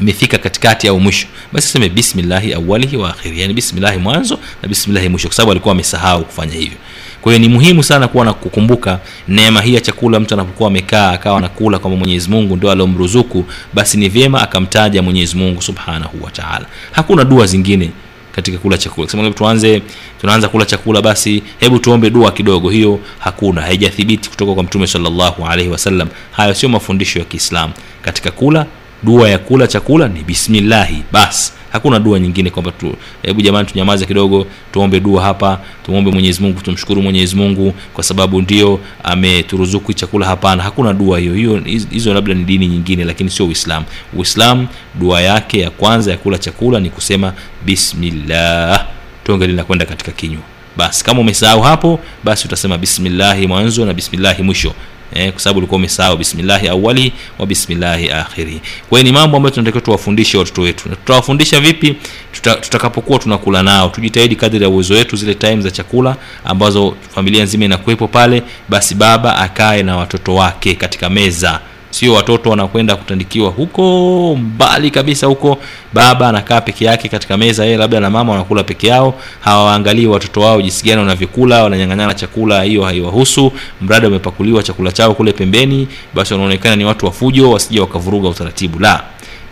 [0.00, 1.26] imefika katikati au mwisho.
[1.52, 5.28] Basi aseme bismillahi awalihi wa akhiri yani bismillahi mwanzo na bismillahi mwisho.
[5.28, 6.78] Kwa sababu alikuwa amesahau kufanya hivyo
[7.24, 10.20] kwa hiyo ni muhimu sana kuwa na kukumbuka neema hii ya chakula.
[10.20, 15.36] Mtu anapokuwa amekaa akawa anakula kwamba mwenyezi mungu ndio aliomruzuku basi ni vyema akamtaja mwenyezi
[15.36, 16.66] mungu subhanahu wa taala.
[16.92, 17.90] Hakuna dua zingine
[18.32, 19.04] katika kula chakula.
[19.06, 19.82] Kusema tuanze
[20.20, 22.70] tunaanza kula chakula basi hebu tuombe dua kidogo.
[22.70, 27.72] Hiyo hakuna haijathibiti kutoka kwa mtume salllahu alaihi wasallam hayo sio mafundisho ya kiislamu.
[28.02, 28.66] Katika kula
[29.02, 34.06] dua ya kula chakula ni bismillahi basi hakuna dua nyingine kwamba tu hebu jamani tunyamaze
[34.06, 40.26] kidogo tuombe dua hapa tumwombe mwenyezi mungu tumshukuru mwenyezi mungu kwa sababu ndio ameturuzuku chakula.
[40.26, 41.34] Hapana hakuna dua hiyo.
[41.34, 43.86] Hiyo hizo labda ni dini nyingine lakini sio uislamu.
[44.16, 47.32] Uislamu dua yake ya kwanza ya kula chakula ni kusema
[47.66, 48.86] bismillah.
[49.24, 50.42] Tonge linakwenda katika kinywa.
[50.76, 54.74] Basi kama umesahau hapo basi utasema bismillahi mwanzo na bismillahi mwisho
[55.14, 58.60] eh, kwa sababu ulikuwa umesahau bismillahi awali wa bismillahi akhiri.
[58.88, 60.88] Kwa hiyo ni mambo ambayo tunatakiwa tuwafundishe watoto wetu.
[60.88, 61.96] Na tutawafundisha vipi?
[62.32, 63.88] Tuta, tutakapokuwa tunakula nao.
[63.88, 68.94] Tujitahidi kadri ya uwezo wetu zile time za chakula ambazo familia nzima inakuwepo pale basi
[68.94, 71.60] baba akae na watoto wake katika meza
[71.94, 75.58] sio watoto wanakwenda kutandikiwa huko mbali kabisa huko.
[75.92, 79.14] Baba anakaa peke yake katika meza yeye labda na mama wanakula peke yao.
[79.40, 83.52] Hawaangalii watoto wao jinsi gani wanavyokula wananyang'anyana chakula hiyo haiwahusu.
[83.80, 88.78] Mradi wamepakuliwa chakula chao kule pembeni basi wanaonekana ni watu wafujo wasija wakavuruga utaratibu.
[88.78, 89.02] La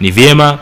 [0.00, 0.58] ni vyema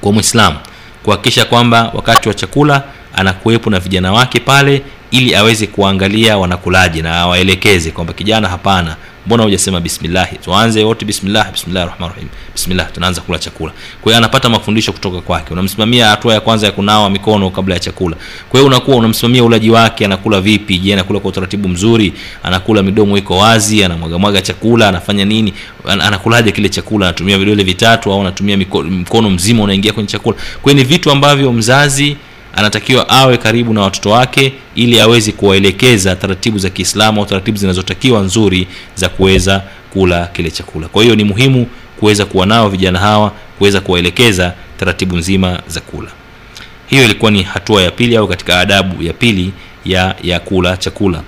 [0.00, 0.56] kwa mwislamu
[1.02, 2.82] kuhakikisha kwamba wakati wa chakula
[3.14, 8.96] anakuwepo na vijana wake pale ili aweze kuangalia wanakulaje na awaelekeze kwamba kijana hapana
[9.26, 10.36] mbona hujasema bismillahi?
[10.36, 12.28] Tuanze wote bismillah bismillahi rahmani rahim.
[12.54, 13.72] Bismillah tunaanza kula chakula.
[14.00, 15.52] Kwa hiyo anapata mafundisho kutoka kwake.
[15.52, 18.16] Unamsimamia hatua ya kwanza ya kunawa mikono kabla ya chakula.
[18.48, 20.78] Kwa hiyo unakuwa unamsimamia ulaji wake anakula vipi?
[20.78, 22.12] Je anakula kwa utaratibu mzuri?
[22.42, 25.54] Anakula midomo iko wazi anamwagamwaga chakula anafanya nini?
[25.88, 27.06] An- anakulaje kile chakula?
[27.06, 28.56] Anatumia vidole vitatu au anatumia
[28.90, 30.36] mkono mzima unaingia kwenye chakula?
[30.62, 32.16] Kwa hiyo ni vitu ambavyo mzazi
[32.54, 38.20] anatakiwa awe karibu na watoto wake ili aweze kuwaelekeza taratibu za kiislamu au taratibu zinazotakiwa
[38.20, 39.62] nzuri za kuweza
[39.92, 40.88] kula kile chakula.
[40.88, 41.66] Kwa hiyo ni muhimu
[42.00, 46.10] kuweza kuwa nao vijana hawa kuweza kuwaelekeza taratibu nzima za kula.
[46.86, 49.52] Hiyo ilikuwa ni hatua ya pili au katika adabu ya pili
[49.84, 51.22] ya ya kula chakula.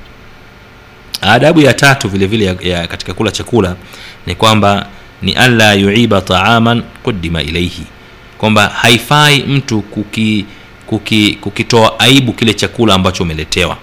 [1.20, 3.76] Adabu ya tatu vile vile ya, ya katika kula chakula
[4.26, 4.86] ni kwamba
[5.22, 7.82] ni alla yuiba taaman qudima ilaihi
[8.38, 10.44] kwamba haifai mtu kuki,
[10.86, 13.76] kuki, kukitoa aibu kile chakula ambacho umeletewa.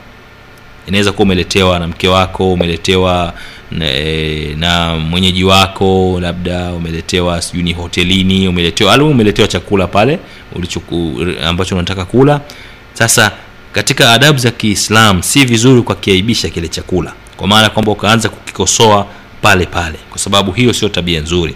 [0.88, 3.34] Inaweza kuwa umeletewa na mke wako umeletewa
[3.72, 10.20] na, eh, na mwenyeji wako labda umeletewa sijui ni hotelini umeletewa au umeletewa chakula pale
[10.56, 12.42] ulichuku, ambacho unataka kula.
[12.94, 13.32] Sasa
[13.72, 17.14] katika adabu za kiislam si vizuri ukakiaibisha kile chakula.
[17.38, 19.08] Kwa maana kwamba ukaanza kukikosoa
[19.42, 19.98] pale pale.
[20.10, 21.56] Kwa sababu hiyo sio tabia nzuri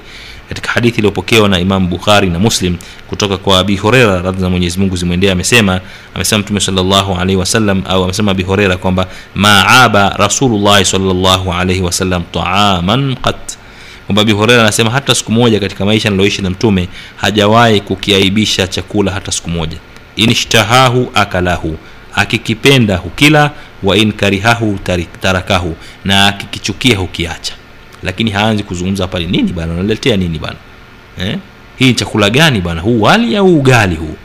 [0.50, 2.78] katika hadithi iliyopokewa na imam bukhari na muslim
[3.08, 4.98] kutoka kwa abi horeira radhi za mwenyezi mungu
[5.32, 5.82] amesema
[6.16, 12.24] amesema mtume salllahu alaihi wasallam au amesema abi horera kwamba maaba rasulullahi salllahu alaihi wasallam
[12.32, 13.58] taaman qat.
[14.06, 19.12] Kwamba abi horera anasema hata siku moja katika maisha niloishi na mtume hajawahi kukiaibisha chakula
[19.12, 19.78] hata siku moja.
[20.16, 21.78] Inishtahahu akalahu.
[22.16, 23.52] Akikipenda hukila.
[23.84, 24.80] Wa in karihahu
[25.22, 25.76] tarakahu.
[26.06, 27.54] Na akikichukia hukiacha
[28.04, 29.74] lakini haanzi kuzungumza pale nini bana?
[29.74, 30.56] Unaletea nini bana?
[31.20, 31.38] Eh?
[31.78, 32.82] hii chakula gani bana?
[32.82, 34.16] Huu wali au ugali huu?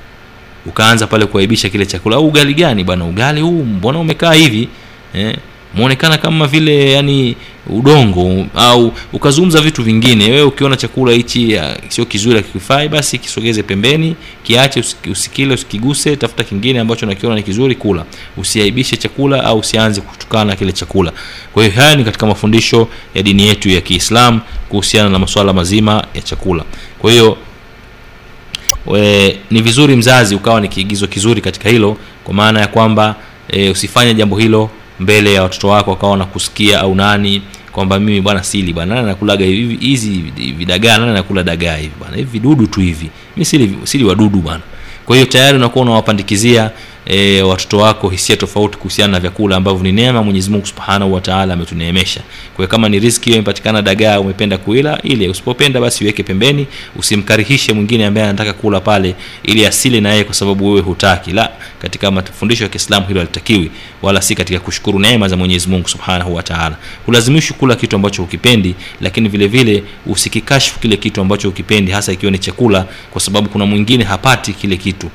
[0.66, 2.16] Ukaanza pale kuaibisha kile chakula.
[2.16, 3.04] Au ugali gani bana?
[3.04, 4.68] Ugali huu mbona umekaa hivi?
[5.14, 5.36] Eh?
[5.74, 10.24] Muonekana kama vile yani udongo au ukazungumza vitu vingine.
[10.24, 16.16] Wewe ukiona chakula hichi ah, sio kizuri akikifai basi kisogeze pembeni kiache usiki- usikile usikiguse
[16.16, 18.04] tafuta kingine ambacho nakiona ni kizuri kula.
[18.36, 21.12] Usiaibishe chakula au usianze kutukana kile chakula.
[21.52, 26.04] Kwa hiyo haya ni katika mafundisho ya dini yetu ya kiislam kuhusiana na masuala mazima
[26.14, 26.64] ya chakula.
[26.98, 27.36] Kwa hiyo
[28.86, 33.16] we, ni vizuri mzazi ukawa ni kiigizo kizuri katika hilo kwa maana ya kwamba
[33.48, 38.42] e, usifanye jambo hilo mbele ya watoto wako wakawa nakusikia au nani kwamba mimi bwana
[38.44, 40.10] sili bwana nani nakulaga hivi hizi
[40.58, 44.60] vidagaa nani nakula dagaa hivi bwana hivi vidudu tu hivi mi sili, sili wadudu bwana.
[45.06, 46.70] Kwa hiyo tayari unakuwa unawapandikizia
[47.10, 51.54] e, watoto wako hisia tofauti kuhusiana na vyakula ambavyo ni neema mwenyezi mungu subhanahu wataala
[51.54, 52.20] ametuneemesha.
[52.56, 55.28] Kwa kama ni riski hiyo imepatikana dagaa umependa kuila ile.
[55.28, 60.34] Usipopenda basi uweke pembeni usimkarihishe mwingine ambaye anataka kula pale ili asile na yeye kwa
[60.34, 61.32] sababu wewe hutaki.
[61.32, 61.50] La
[61.82, 63.70] katika mafundisho ya kiislamu hilo halitakiwi
[64.02, 68.74] wala si katika kushukuru neema za mwenyezi mungu subhanahu wataala Hulazimishwi kula kitu ambacho hukipendi
[69.00, 73.66] lakini vile vile usikikashfu kile kitu ambacho hukipendi hasa ikiwa ni chakula kwa sababu kuna
[73.66, 75.10] mwingine hapati kile kitu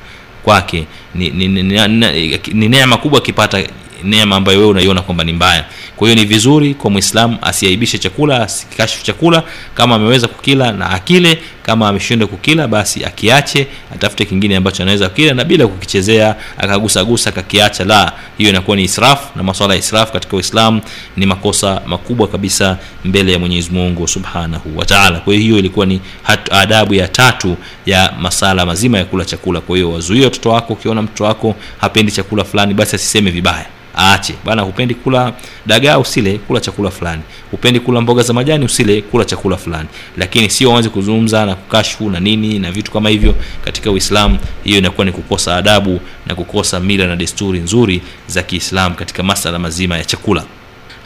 [0.46, 3.64] kwake ni, ni, ni, ni, ni, neema kubwa akipata
[4.06, 5.64] neema ambayo wewe unaiona kwamba ni mbaya.
[5.96, 9.42] Kwa hiyo ni vizuri kwa mwislamu asiaibishe chakula asikashifu chakula.
[9.74, 15.34] Kama ameweza kukila na akile kama ameshindwa kukila basi akiache atafute kingine ambacho anaweza kukila
[15.34, 18.12] na bila kukichezea akagusagusa akakiacha la.
[18.38, 20.80] Hiyo inakuwa ni israfu na maswala ya israfu katika uislamu
[21.16, 26.00] ni makosa makubwa kabisa mbele ya mwenyezi mungu subhanahu wataala kwa hiyo hiyo ilikuwa ni
[26.22, 29.60] hat, adabu ya tatu ya masala mazima ya kula chakula.
[29.60, 33.66] Kwa hiyo wazuie watoto wako ukiona mtoto wako hapendi chakula fulani basi asiseme vibaya
[33.96, 34.34] aache.
[34.44, 35.32] Bana hupendi kula
[35.66, 37.22] dagaa usile kula chakula fulani.
[37.50, 39.88] Hupendi kula mboga za majani usile kula chakula fulani.
[40.16, 44.38] Lakini sio anze kuzungumza na kukashfu na nini na vitu kama hivyo katika uislamu.
[44.64, 49.58] Hiyo inakuwa ni kukosa adabu na kukosa mila na desturi nzuri za kiislam katika masala
[49.58, 50.44] mazima ya chakula.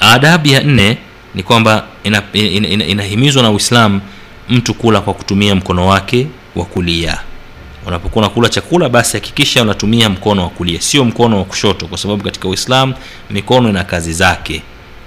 [0.00, 0.98] Adabu ya nne
[1.35, 4.00] ni kwamba inahimizwa ina, ina, ina, na uislamu
[4.48, 6.26] mtu kula kwa kutumia mkono wake
[6.57, 7.18] wa kulia
[7.86, 12.24] unapokuwa unakula chakula basi hakikisha unatumia mkono wa kulia sio mkono wa kushoto kwa sababu
[12.24, 12.94] katika uislam
[13.30, 14.62] mikono ina kazi zake.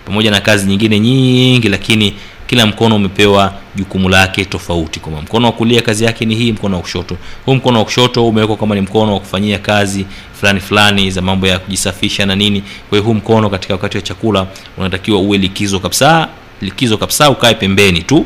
[0.05, 2.13] Pamoja na kazi nyingine nyingi lakini
[2.47, 6.75] kila mkono umepewa jukumu lake tofauti kwamba mkono wa kulia kazi yake ni hii mkono
[6.75, 7.17] wa kushoto.
[7.45, 10.05] Huu mkono wa kushoto umewekwa kama ni mkono wa kufanyia kazi
[10.39, 12.61] fulani fulani za mambo ya kujisafisha na nini.
[12.89, 16.27] Kwa hiyo huu mkono katika wakati wa chakula unatakiwa uwe likizo kabisa
[16.61, 18.25] likizo kabisa ukae pembeni tu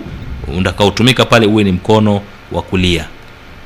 [0.57, 3.05] utakaotumika pale uwe ni mkono wa kulia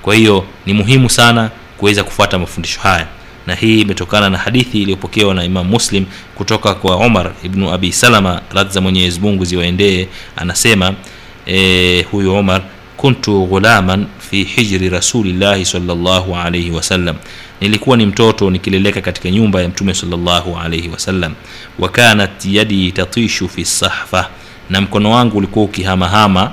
[0.01, 3.07] kwa hiyo ni muhimu sana kuweza kufuata mafundisho haya.
[3.47, 8.41] Na hii imetokana na hadithi iliyopokewa na imam muslim kutoka kwa umar ibnu abi salama
[8.53, 10.07] radhi za mwenyezi ziwaendee.
[10.35, 10.93] Anasema
[11.45, 12.61] e, huyu umar
[12.97, 17.15] kuntu ghulaman fi hijri rasulillahi salllahu alaihi wasallam.
[17.61, 21.33] Nilikuwa ni mtoto nikileleka katika nyumba ya mtume salllahu alaihi wasallam.
[21.79, 24.29] Wa kanat yadi tatishu fi sahfa.
[24.69, 26.51] Na mkono wangu ulikuwa ukihamahama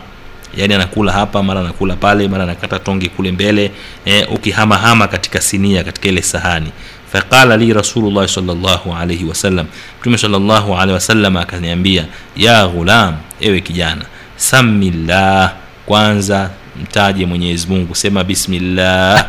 [0.58, 3.70] yani anakula hapa mara anakula pale mara anakata tonge kule mbele
[4.04, 6.70] eh, ukihamahama katika sinia katika ile sahani.
[7.12, 9.66] Faqala li rasulullah salllahu alaihi wasallam
[10.00, 12.04] mtume salllahu alaihi wasallam akaniambia
[12.36, 14.04] ya ghulam ewe kijana
[14.36, 15.52] samillah
[15.86, 16.50] kwanza
[16.82, 19.26] mtaje mwenyezi mungu sema bismillah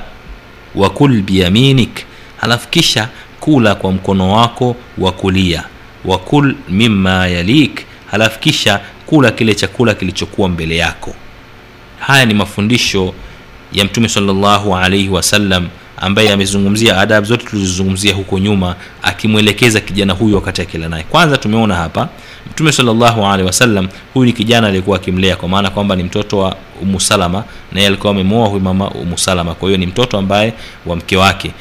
[0.76, 2.06] wakul biyaminik
[2.42, 3.08] halafu kisha
[3.40, 5.64] kula kwa mkono wako wa kulia
[6.06, 7.82] wakul mima yalik.
[8.12, 8.80] Halafu kisha
[9.10, 11.16] kula kile chakula kilichokuwa mbele yako.
[12.00, 13.14] Haya ni mafundisho
[13.74, 15.68] ya mtume salllahu alaihi wasallam
[15.98, 21.04] ambaye amezungumzia adabu zote tulizozungumzia huko nyuma akimwelekeza kijana huyu wakati akila naye.
[21.04, 22.10] Kwanza tumeona hapa
[22.52, 26.56] mtume salllahu alehi wasallam huyu ni kijana aliyekuwa akimlea kwa maana kwamba ni mtoto wa
[26.82, 30.54] umusalama naye alikuwa amemwoa huyu mama umusalama kwa hiyo ni mtoto ambaye
[30.86, 31.52] wa mke wake.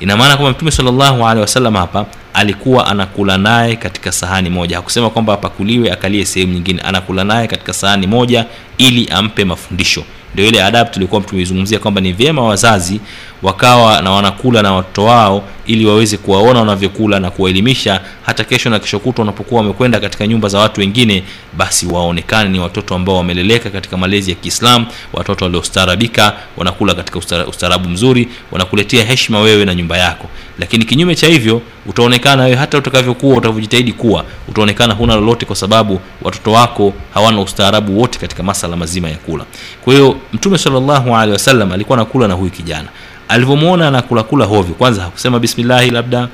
[0.00, 4.76] Ina maana kwamba mtume salllahu alehi wasallam hapa alikuwa anakula naye katika sahani moja.
[4.76, 6.82] Hakusema kwamba apakuliwe akalie sehemu nyingine.
[6.82, 8.46] Anakula naye katika sahani moja
[8.78, 10.04] ili ampe mafundisho.
[10.34, 13.00] Ndio ile adabu tulikuwa tumeizungumzia kwamba ni vyema wazazi
[13.42, 18.00] wakawa na wanakula na watoto wao ili waweze kuwaona wanavyokula na kuwaelimisha.
[18.26, 21.22] Hata kesho na kesho kutwa wanapokuwa wamekwenda katika nyumba za watu wengine
[21.56, 27.18] basi waonekane ni watoto ambao wameleleka katika malezi ya kiislam watoto waliostaarabika wanakula katika
[27.48, 30.28] ustaarabu mzuri wanakuletea heshima wewe na nyumba yako.
[30.58, 36.00] Lakini kinyume cha hivyo utaonekana wewe hata utakavyokuwa utavyojitahidi kuwa utaonekana huna lolote kwa sababu
[36.22, 39.44] watoto wako hawana ustaarabu wote katika masala mazima ya kula.
[39.84, 42.88] Kwa hiyo mtume salllahu alehi wasallam alikuwa anakula na huyu kijana.
[43.28, 46.28] Alivyomwona anakulakula hovyo kwanza hakusema bismillahi labda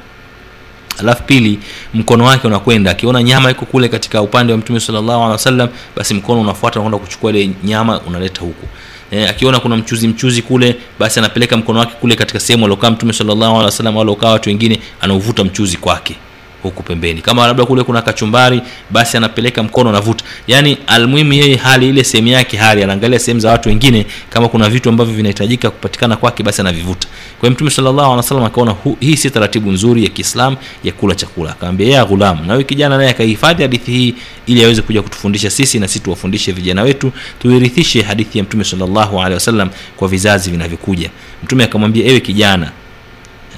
[0.99, 1.59] alafu pili
[1.95, 6.15] mkono wake unakwenda akiona nyama iko kule katika upande wa mtume salllahu alehi wasallam basi
[6.15, 8.67] mkono unafuata unakwenda kuchukua ile nyama unaleta huku
[9.11, 13.13] e, akiona kuna mchuzi mchuzi kule basi anapeleka mkono wake kule katika sehemu aliokaa mtume
[13.13, 16.17] sallallahu alehi wasallam waliokaa watu wengine anauvuta mchuzi kwake
[16.63, 17.21] huku pembeni.
[17.23, 22.29] Kama labda kule kuna kachumbari basi anapeleka mkono anavuta yani almuhimu yeye hali ile sehemu
[22.29, 26.61] yake hali anaangalia sehemu za watu wengine kama kuna vitu ambavyo vinahitajika kupatikana kwake basi
[26.61, 27.09] anavivuta.
[27.09, 31.51] Kwa hiyo mtume sallallahu alaihi akaona hii si taratibu nzuri ya kiislam ya kula chakula.
[31.51, 34.15] Akamwambia ya ghulam na kijana naye akahifadhi hadithi hii
[34.47, 39.19] ili aweze kuja kutufundisha sisi na sisi tuwafundishe vijana wetu tuirithishe hadithi ya mtume sallallahu
[39.19, 41.11] alaihi wasallam kwa vizazi vinavyokuja.
[41.45, 42.71] Mtume akamwambia ewe kijana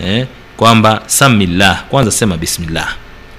[0.05, 0.27] eh,
[0.61, 2.95] kwamba samillah kwanza sema bismillah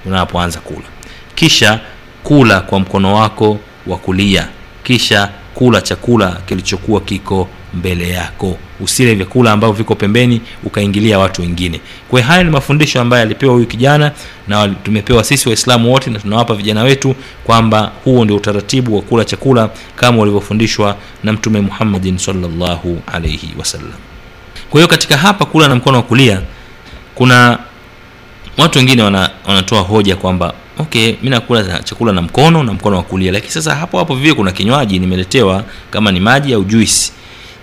[0.06, 0.86] unapoanza kula.
[1.34, 1.80] Kisha
[2.22, 4.48] kula kwa mkono wako wa kulia.
[4.84, 8.58] Kisha kula chakula kilichokuwa kiko mbele yako.
[8.80, 11.80] Usile vyakula ambavyo viko pembeni ukaingilia watu wengine.
[12.08, 14.12] Kwa hiyo haya ni mafundisho ambayo alipewa huyu kijana
[14.48, 19.24] na tumepewa sisi waislamu wote na tunawapa vijana wetu kwamba huo ndio utaratibu wa kula
[19.24, 23.92] chakula kama walivyofundishwa na mtume muhammadin sallallahu alaihi wasallam.
[24.70, 26.40] Kwa hiyo katika hapa kula na mkono wa kulia
[27.22, 27.58] kuna
[28.58, 33.02] watu wengine wana, wanatoa hoja kwamba okay mi nakula chakula na mkono na mkono wa
[33.02, 33.32] kulia.
[33.32, 37.12] Lakini sasa hapo hapo vivyo kuna kinywaji nimeletewa kama ni maji au juisi.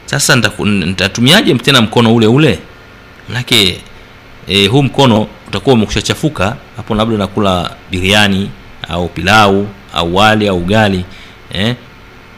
[0.06, 2.60] Sasa nitatumiaje tena mkono ule ule?
[3.30, 3.82] Manake
[4.48, 8.50] e, huu mkono utakuwa umekushachafuka hapo labda nakula biriani
[8.90, 11.06] au pilau au wali au ugali
[11.54, 11.76] eh?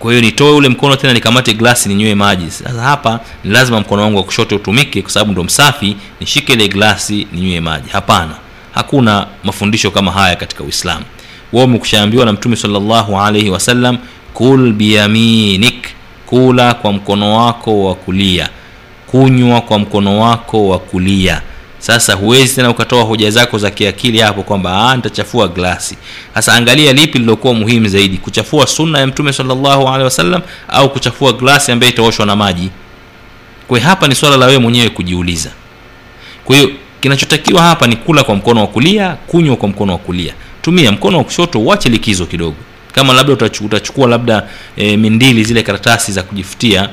[0.02, 2.52] Kwa hiyo nitoe ule mkono tena nikamate glasi ninywe maji.
[2.52, 6.68] Sasa hapa ni lazima mkono wangu wa kushoto utumike kwa sababu ndo msafi nishike ile
[6.68, 7.90] glasi ninywe maji.
[7.90, 8.36] Hapana
[8.74, 11.06] hakuna mafundisho kama haya katika uislamu.
[11.54, 13.98] Wa umekushaambiwa na mtume salllahu alaihi wasallam
[14.34, 15.88] kul biyaminik
[16.26, 18.50] kula kwa mkono wako wa kulia.
[19.08, 21.42] Kunywa kwa mkono wako wa kulia
[21.82, 25.98] sasa huwezi tena ukatoa hoja zako za kiakili hapo kwamba "Ah, nitachafua glasi.
[26.34, 31.34] Sasa angalia lipi lilokuwa muhimu zaidi kuchafua sunna ya mtume salllahu alehi wasallam au kuchafua
[31.34, 32.70] glasi ambayo itaoshwa na maji?
[33.68, 35.52] Kwa hapa ni swala la wewe mwenyewe kujiuliza.
[36.46, 40.34] Kwa hiyo kinachotakiwa hapa ni kula kwa mkono wa kulia kunywa kwa mkono wa kulia.
[40.62, 42.56] Tumia mkono wa kushoto uache likizo kidogo.
[42.92, 46.90] Kama labda utachukua labda e, mindili zile karatasi za kujifutia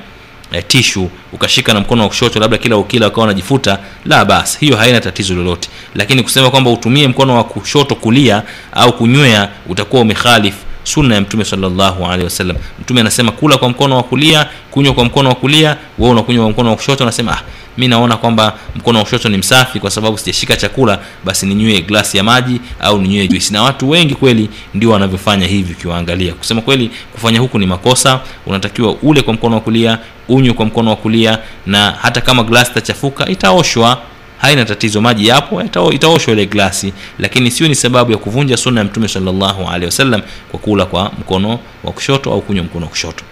[0.53, 4.77] e, tishu ukashika na mkono wa kushoto labda kila ukila ukawa unajifuta la basi hiyo
[4.77, 5.69] haina tatizo lolote.
[5.95, 11.45] Lakini kusema kwamba utumie mkono wa kushoto kulia au kunywea utakuwa umekhalif sunna ya mtume
[11.45, 12.57] salllahu alehi wasallam.
[12.81, 16.51] Mtume anasema kula kwa mkono wa kulia kunywa kwa mkono wa kulia wewe unakunywa kwa
[16.53, 17.43] mkono wa kushoto unasema ah,
[17.79, 22.17] mi naona kwamba mkono wa kushoto ni msafi kwa sababu sijashika chakula basi ninywe glasi
[22.17, 23.53] ya maji au ninywe juisi.
[23.53, 26.33] Na watu wengi kweli ndio wanavyofanya hivi ukiwaangalia.
[26.35, 28.21] Kusema kweli kufanya huku ni makosa.
[28.47, 32.71] Unatakiwa ule kwa mkono wa kulia unywe kwa mkono wa kulia na hata kama glasi
[32.71, 34.03] itachafuka itaoshwa.
[34.39, 35.63] Haina tatizo maji yapo
[35.93, 36.93] itaoshwa ile glasi.
[37.19, 41.13] Lakini sio ni sababu ya kuvunja sunna ya mtume salllahu alehi wasallam kwa kula kwa
[41.21, 43.25] mkono wa kushoto au kunywa mkono wa kushoto.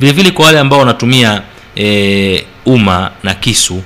[0.00, 1.42] Vile vile kwa wale ambao wanatumia
[1.76, 3.82] e, uma na kisu.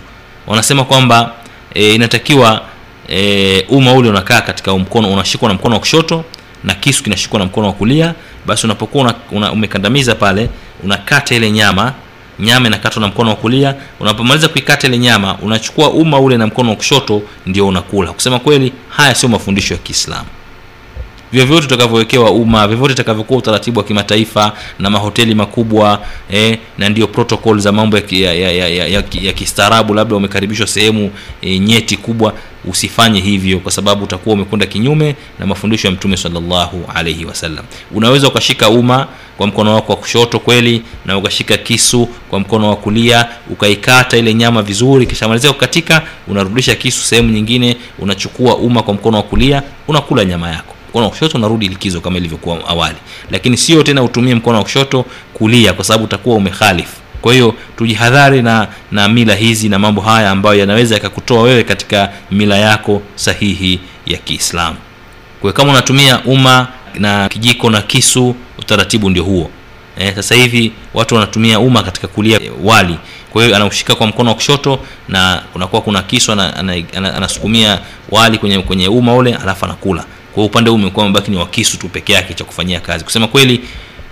[0.47, 1.33] Wanasema kwamba
[1.75, 2.61] e, inatakiwa
[3.09, 6.25] e, uma ule unakaa katika mkono unashikwa na mkono wa kushoto
[6.65, 8.15] na kisu kinashikwa na mkono wa kulia.
[8.47, 10.49] Basi unapokuwa una, una, umekandamiza pale
[10.85, 11.93] unakata ile nyama
[12.41, 13.75] nyama inakatwa na mkono wa kulia.
[14.01, 18.13] Unapomaliza kuikata ile nyama unachukua uma ule na mkono wa kushoto ndio unakula.
[18.13, 20.29] Kusema kweli haya sio mafundisho ya kiislamu
[21.33, 27.61] vyovyote utakavyowekewa umma vyovyote itakavyokuwa utaratibu wa kimataifa na mahoteli makubwa eh, na ndio protocol
[27.61, 29.95] za mambo ya, ya, ya, ya, ya, ya, ya kistaarabu.
[29.95, 31.11] Labda umekaribishwa sehemu
[31.43, 36.85] eh, nyeti kubwa usifanye hivyo kwa sababu utakuwa umekwenda kinyume na mafundisho ya mtume salllahu
[36.95, 37.65] alaihi wasallam.
[37.95, 39.07] Unaweza ukashika umma
[39.37, 44.35] kwa mkono wako wa kushoto kweli na ukashika kisu kwa mkono wa kulia ukaikata ile
[44.35, 49.63] nyama vizuri kisha malizia kukatika unarudisha kisu sehemu nyingine unachukua umma kwa mkono wa kulia
[49.89, 52.97] unakula nyama yako mkono wa kushoto unarudi likizo kama ilivyokuwa awali.
[53.31, 58.43] Lakini sio tena utumie mkono wa kushoto kulia kwa sababu utakuwa umekhalifu kwa hiyo tujihadhari
[58.43, 63.81] na na mila hizi na mambo haya ambayo yanaweza yakakutoa wewe katika mila yako sahihi
[64.07, 64.77] ya kiislamu.
[65.41, 69.51] Kwa kama unatumia umma na kijiko na kisu utaratibu ndio huo.
[69.99, 72.97] Eh, sasa hivi watu wanatumia umma katika kulia wali.
[73.33, 74.79] Kwa hiyo anaushika kwa mkono wa kushoto
[75.09, 77.79] na unakuwa kuna kisu ana- ana- ana- anasukumia
[78.11, 80.05] wali kwenye kwenye umma ule alafu anakula
[80.35, 83.05] kwa upande huu umekuwa umebaki ni wa kisu tu peke yake cha kufanyia kazi.
[83.05, 83.61] Kusema kweli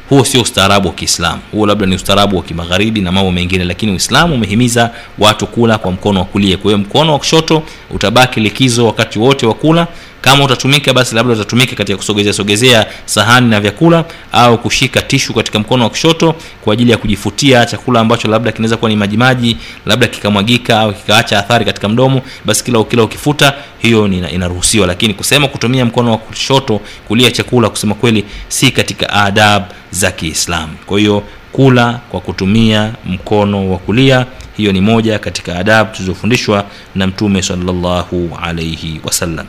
[0.09, 1.43] huo sio ustaarabu wa kiislamu.
[1.53, 5.93] Huo labda ni ustaarabu wa kimagharibi na mambo mengine lakini uislamu umehimiza watu kula kwa
[5.93, 6.57] mkono wa kulia.
[6.57, 9.87] Kwa hiyo mkono wa kushoto utabaki likizo wakati wote wa kula
[10.21, 15.59] kama utatumika basi labda utatumika katika kusogezea sogezea sahani na vyakula au kushika tishu katika
[15.59, 19.57] mkono wa kushoto kwa ajili ya kujifutia chakula ambacho labda kinaweza kuwa ni majimaji
[19.87, 24.87] labda kikamwagika au kikaacha athari katika mdomo basi kila kila ukifuta hiyo inaruhusiwa.
[24.87, 30.73] Lakini kusema kutumia mkono wa kushoto kulia chakula kusema kweli si katika adab za kiislamu.
[30.87, 36.65] Kwa hiyo kula kwa kutumia mkono wa kulia hiyo ni moja katika adabu tulizofundishwa
[36.95, 39.47] na mtume salllahu alaihi wasallam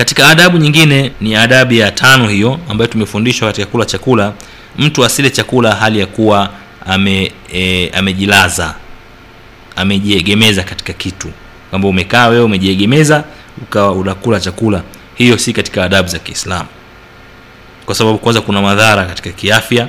[0.00, 4.32] katika adabu nyingine ni adabu ya tano hiyo ambayo tumefundishwa katika kula chakula.
[4.78, 6.50] Mtu asile chakula hali ya kuwa
[6.86, 8.74] ame, e, amejilaza
[9.76, 11.28] amejiegemeza katika kitu.
[11.70, 13.24] Kwamba umekaa wewe umejiegemeza
[13.62, 14.82] ukawa unakula chakula.
[15.14, 16.68] Hiyo si katika adabu za kiislamu.
[17.86, 19.88] Kwa sababu kwanza kuna madhara katika kiafya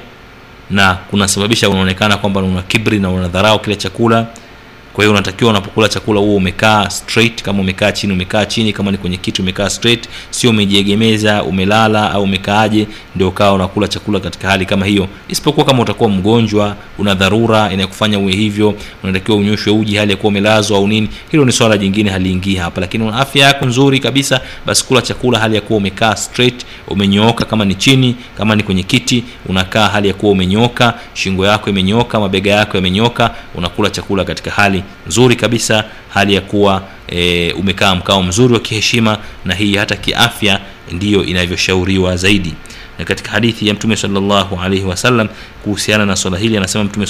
[0.69, 4.25] na kunasababisha unaonekana kwamba una kibri na unadharau kile chakula
[4.93, 8.97] kwa hiyo unatakiwa unapokula chakula huo umekaa straight kama umekaa chini umekaa chini kama ni
[8.97, 14.65] kwenye kiti umekaa straight sio umejiegemeza umelala au umekaaje ndio ukawa unakula chakula katika hali
[14.65, 15.07] kama hiyo.
[15.29, 18.73] Isipokuwa kama utakuwa mgonjwa una dharura inayokufanya uwe hivyo
[19.03, 22.81] unatakiwa unyoshwe uji hali ya kuwa umelazwa au nini hilo ni swala jingine haliingii hapa.
[22.81, 27.45] Lakini una afya yako nzuri kabisa basi kula chakula hali ya kuwa umekaa straight umenyooka.
[27.45, 32.19] Kama ni chini kama ni kwenye kiti unakaa hali ya kuwa umenyooka shingo yako imenyooka
[32.19, 38.23] mabega yako yamenyooka unakula chakula katika hali nzuri kabisa hali ya kuwa e, umekaa mkao
[38.23, 40.59] mzuri wa kiheshima na hii hata kiafya
[40.91, 42.53] ndiyo inavyoshauriwa zaidi.
[42.99, 44.85] Na katika hadithi ya mtume salllahu alaihi
[45.63, 47.05] kuhusiana na swala hili anasema mtume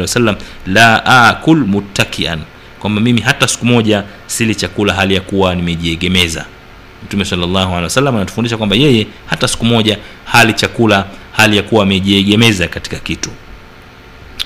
[0.00, 0.36] wasallam
[0.66, 2.38] la akul muttakian
[2.80, 6.44] kwamba mimi hata siku moja sili chakula hali ya kuwa nimejiegemeza.
[7.04, 7.24] Mtume
[7.84, 13.30] wasallam anatufundisha kwamba yeye hata siku moja hali chakula hali ya kuwa amejiegemeza katika kitu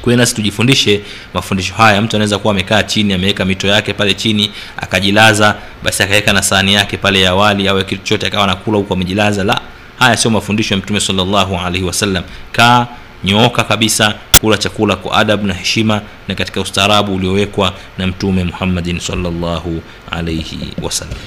[0.02, 1.00] kwa nasi tujifundishe
[1.34, 2.02] mafundisho haya.
[2.02, 6.74] Mtu anaweza kuwa amekaa chini ameweka mito yake pale chini akajilaza basi akaweka na sahani
[6.74, 9.44] yake pale ya awali au kitu chochote akawa anakula huku amejilaza.
[9.44, 9.60] La
[9.98, 12.24] haya sio mafundisho ya mtume salllahu alaihi wasallam.
[12.52, 12.86] Kaa
[13.24, 19.00] nyooka kabisa kula chakula kwa adabu na heshima na katika ustaarabu uliowekwa na mtume muhammadin
[19.00, 21.18] salllahu alaihi wasallam.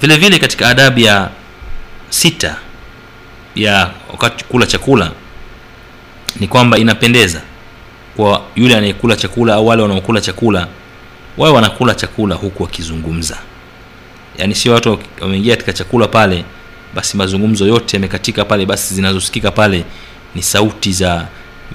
[0.00, 1.28] Vile vile katika adabu ya
[2.10, 2.56] sita
[3.54, 5.10] ya wakati kula chakula
[6.40, 7.42] ni kwamba inapendeza
[8.16, 10.66] kwa yule anayekula chakula au wale wanaokula chakula
[11.36, 13.38] wawe wanakula chakula huku wakizungumza.
[14.38, 16.44] Yaani sio watu wameingia katika chakula pale
[16.94, 19.84] basi mazungumzo yote yamekatika pale basi zinazosikika pale
[20.34, 21.26] ni sauti za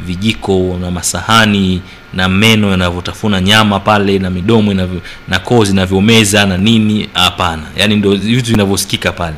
[0.05, 1.81] vijiko na masahani
[2.13, 4.73] na meno yanavyotafuna nyama pale na midomo
[5.27, 7.09] na koo zinavyomeza na nini.
[7.13, 7.63] Hapana.
[7.77, 9.35] Yaani ndio vitu vinavyosikika pale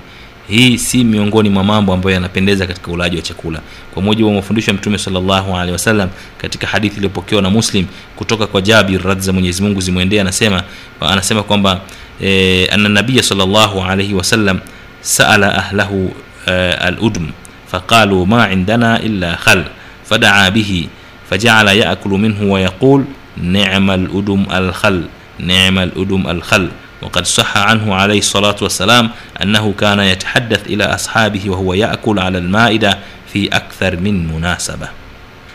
[0.47, 3.59] hii si miongoni mwa mambo ambayo yanapendeza katika ulaji wa chakula.
[3.93, 7.85] Kwa mujibu wa mafundisho ya mtume salllahu alehi wasallam katika hadithi iliyopokewa na muslim
[8.15, 10.63] kutoka kwa jabir radhi za mwenyezi mungu zimwendee anasema
[11.01, 11.81] anasema kwamba
[12.21, 14.59] e, ana nabiya salllahu alaihi wasallam
[15.01, 16.13] saala ahlahu
[16.47, 17.27] e, aludm
[17.67, 19.63] faqalu ma indana illa khal
[20.03, 20.89] fadaa bihi
[21.29, 23.03] fajala yakulu minhu wayaqul
[23.37, 25.03] nema ludum alkhal
[25.39, 26.67] nema ludum alkhal
[27.02, 29.10] وقد صح عنه عليه الصلاة والسلام
[29.42, 32.98] أنه كان يتحدث إلى أصحابه وهو يأكل على المائدة
[33.32, 34.88] في أكثر من مناسبة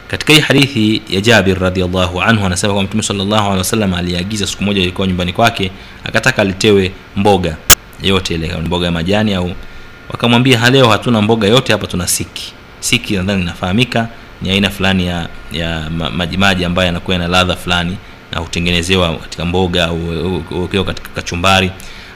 [0.07, 4.63] katika hii hadithi ya jabir radiallahu anhu anasema kwamba mtume salllahu alehi wasallam aliagiza siku
[4.63, 5.71] moja ilikuwa nyumbani kwake
[6.03, 7.55] akataka alitewe mboga
[8.03, 9.51] yote ile kama mboga ya majani au
[10.09, 14.07] wakamwambia leo hatuna mboga yote hapa tuna siki siki nadhani inafahamika
[14.41, 17.97] ni aina fulani ya, ya ma- majimaji ambayo yanakuwa na ladha fulani
[18.36, 21.70] na hutengenezewa katika mboga au ukiwa katika kachumbari.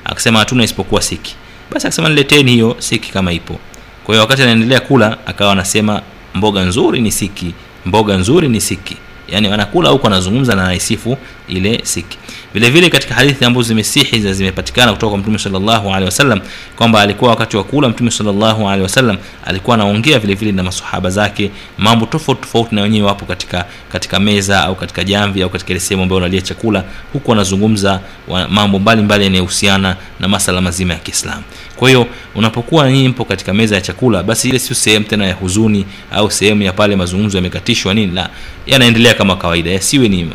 [0.05, 1.37] Akasema hatuna isipokuwa siki.
[1.71, 3.59] Basi akasema nileteni hiyo siki kama ipo.
[4.05, 6.03] Kwa hiyo wakati anaendelea kula akawa anasema
[6.35, 7.55] mboga nzuri ni siki
[7.87, 8.97] mboga nzuri ni siki.
[9.29, 11.17] Yaani anakula huku anazungumza na anaisifu
[11.49, 12.19] ile siki
[12.55, 16.41] vile vile katika hadithi ambazo zimesihi na zimepatikana kutoka kwa mtume sallallahu alaihi wasallam
[16.77, 21.11] kwamba alikuwa wakati wa kula mtume sallallahu alaihi wasallam alikuwa anaongea vile vile na masahaba
[21.11, 21.51] zake.
[21.79, 25.81] Mambo tofauti tofauti na wenyewe wapo katika katika meza au katika jamvi au katika ile
[25.81, 26.85] sehemu ambayo unalia chakula.
[27.13, 31.43] Huku wanazungumza wa, mambo mbalimbali yanayohusiana na masala mazima ya Kiislamu.
[31.77, 35.35] Kwa hiyo unapokuwa nyinyi mpo katika meza ya chakula basi ile sio sehemu tena ya
[35.35, 38.13] huzuni au sehemu ya pale mazungumzo yamekatishwa nini.
[38.13, 38.31] La
[38.67, 40.31] yanaendelea kama kawaida yasiwe ni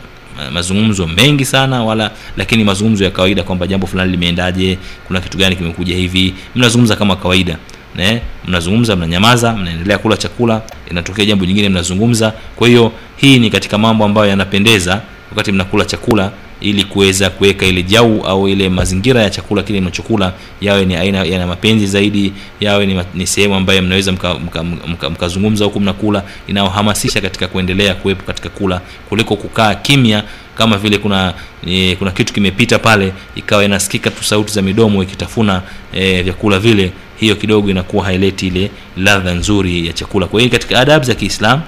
[0.51, 4.77] mazungumzo mengi sana wala lakini mazungumzo ya kawaida kwamba jambo fulani limeendaje
[5.07, 7.57] kuna kitu gani kimekuja hivi mnazungumza kama kawaida
[7.95, 8.21] ne?
[8.47, 10.61] Mnazungumza mnanyamaza mnaendelea kula chakula
[10.91, 12.33] inatokea jambo jingine mnazungumza.
[12.55, 16.31] Kwa hiyo hii ni katika mambo ambayo yanapendeza wakati mnakula chakula
[16.65, 21.23] ili kuweza kuweka ile jau au ile mazingira ya chakula kile mnachokula yawe ni aina
[21.23, 25.79] yana mapenzi zaidi yawe ni, ni sehemu ambayo mnaweza mkazungumza mka, mka, mka, mka huku
[25.79, 30.23] mnakula inayohamasisha katika kuendelea kuwepo katika kula kuliko kukaa kimya
[30.57, 31.33] kama vile kuna
[31.67, 35.61] e, kuna kitu kimepita pale ikawa inasikika tu sauti za midomo ikitafuna
[35.93, 40.25] e, vyakula vile hiyo kidogo inakuwa haileti ile ladha nzuri ya chakula.
[40.27, 41.61] Kwa hiyo katika adabu za kiislam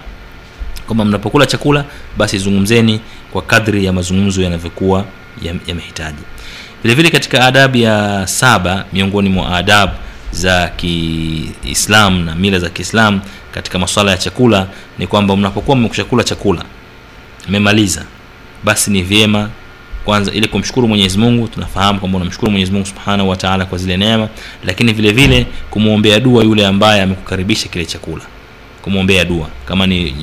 [0.88, 1.86] kwamba mnapokula chakula
[2.18, 3.00] basi zungumzeni
[3.32, 5.06] kwa kadri ya mazungumzo yanavyokuwa
[5.68, 6.22] yamehitaji.
[6.84, 9.94] Vile vile katika adabu ya saba miongoni mwa adabu
[10.32, 13.22] za kiislam na mila za kiislam
[13.54, 14.68] katika masuala ya chakula
[15.00, 16.64] ni kwamba mnapokuwa mmekushakula chakula
[17.50, 18.06] mmemaliza
[18.64, 19.50] basi ni vyema
[20.06, 24.30] kwanza ili kumshukuru mwenyezi mungu tunafahamu kwamba unamshukuru mwenyezi mungu subhanahu wataala kwa zile neema
[24.66, 28.24] lakini vile vile kumwombea dua yule ambaye amekukaribisha kile chakula
[28.88, 29.48] kumwombea dua.
[29.66, 30.14] Kama ni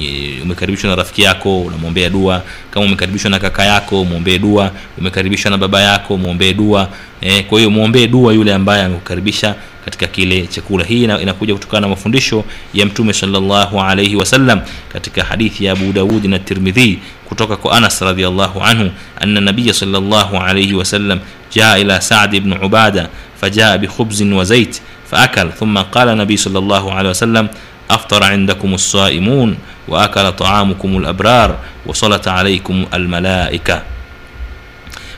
[0.42, 2.42] umekaribishwa na rafiki yako unamwombea dua.
[2.70, 4.70] Kama umekaribishwa na kaka yako mwombee dua.
[4.98, 6.88] Umekaribishwa na baba yako mwombee dua.
[7.20, 9.54] Eh, kwa hiyo mwombee dua yule ambaye amekukaribisha
[9.84, 10.84] katika kile chakula.
[10.84, 12.44] Hii inakuja kutokana na mafundisho
[12.74, 14.60] ya mtume sallallahu alaihi wasallam
[14.92, 16.98] katika hadithi ya abu daudi na tirmidhi
[17.28, 18.90] kutoka kwa anas radiallahu anhu
[19.20, 21.20] anna nabiya sallallahu alaihi wasallam
[21.54, 23.08] jaa ila sadi bnu ubada
[23.40, 27.48] fajaa bikhubzin wa zait faakal thumma qala nabii sallallahu alaihi wasallam
[27.88, 29.56] aftara indakum as-saimun
[29.88, 31.54] wa akala taamukum al-abrar
[31.86, 33.82] wa salata alaykum al-malaika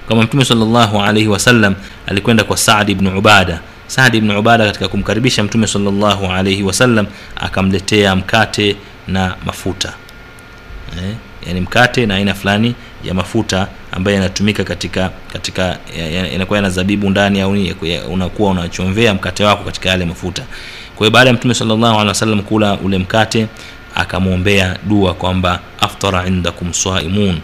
[0.09, 1.75] kama mtume sallallahu alayhi wasallam
[2.07, 3.61] alikwenda kwa Saad ibn Ubada.
[3.87, 7.07] Saad ibn Ubada katika kumkaribisha mtume sallallahu alayhi wasallam
[7.37, 8.77] akamletea mkate
[9.09, 9.93] na mafuta.
[10.99, 11.15] Eh,
[11.47, 15.79] yani mkate na aina fulani ya mafuta ambayo yanatumika katika katika
[16.33, 17.57] yanakuwa yana zabibu ndani au
[18.11, 20.43] unakuwa unachomvea mkate wako katika yale mafuta
[20.97, 23.47] kwa baada ya mtume salllahu alehi wasallam kula ule mkate
[23.95, 27.39] akamwombea dua kwamba aftara indakum saimun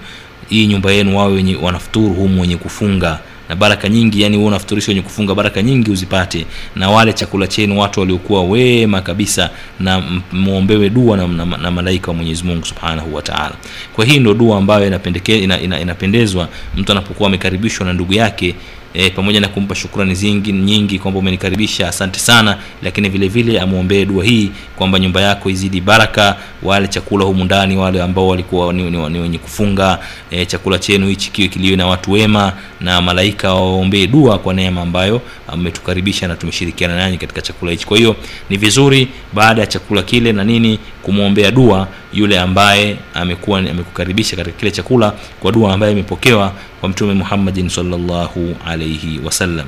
[0.49, 4.91] hii nyumba yenu wawe wenye wanafuturu humu wenye kufunga na baraka nyingi yani wewe unafuturisha
[4.91, 6.47] wenye kufunga baraka nyingi uzipate
[6.77, 9.51] na wale chakula chenu watu waliokuwa wema kabisa
[9.81, 13.53] na muombewe dua na, na, na malaika wa Mwenyezi Mungu Subhanahu wa Ta'ala.
[13.93, 18.55] Kwa hii ndio dua ambayo inapendeke, ina, ina, inapendezwa mtu anapokuwa amekaribishwa na ndugu yake
[18.95, 22.59] e, pamoja na kumpa shukrani zingi nyingi kwamba umenikaribisha asante sana.
[22.83, 27.77] Lakini vile vile amwombee dua hii kwamba nyumba yako izidi baraka wale chakula humu ndani
[27.77, 29.99] wale ambao walikuwa ni, ni, ni wenye kufunga
[30.31, 34.81] e, chakula chenu hichi kiwe kiliwe na watu wema na malaika waombee dua kwa neema
[34.83, 37.87] ambayo ametukaribisha na tumeshirikiana nanyi katika chakula hichi.
[37.87, 38.17] Kwa hiyo
[38.51, 44.59] ni vizuri baada ya chakula kile na nini kumwombea dua yule ambaye amekuwa amekukaribisha katika
[44.59, 49.67] kile chakula kwa dua ambaye imepokewa kwa mtume Muhammadin sallallahu alayhi wasallam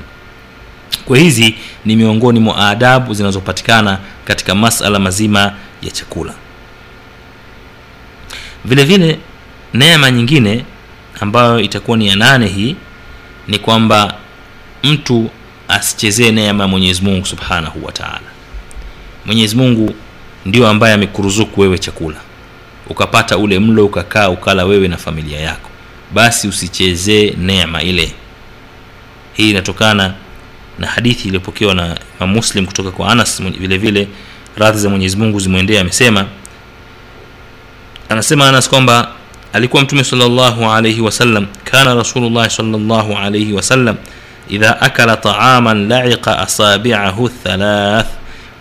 [1.05, 1.55] kwa hizi
[1.85, 6.33] ni miongoni mwa adabu zinazopatikana katika masala mazima ya chakula
[8.65, 9.19] vile vile
[9.73, 10.65] neema nyingine
[11.19, 12.75] ambayo itakuwa ni ya nane hii
[13.47, 14.13] ni kwamba
[14.83, 15.29] mtu
[15.67, 18.21] asichezee neema ya Mwenyezi Mungu Subhanahu wa Ta'ala.
[19.25, 19.95] Mwenyezi Mungu
[20.45, 22.17] ndio ambaye amekuruzuku wewe chakula.
[22.89, 25.69] Ukapata ule mlo ukakaa ukala wewe na familia yako.
[26.13, 28.11] Basi usichezee neema ile.
[29.33, 30.13] Hii inatokana
[30.79, 34.07] na hadithi iliyopokewa na Imam Muslim kutoka kwa Anas vile vile
[34.57, 35.79] radhi za Mwenyezi Mungu zimwendee.
[35.79, 36.25] Amesema
[38.09, 39.11] anasema Anas kwamba
[39.53, 43.95] alikuwa mtume sallallahu alayhi wasallam kana rasulullah sallallahu alayhi wasallam
[44.49, 48.07] idha akala ta'aman la'iqa asabi'ahu thalath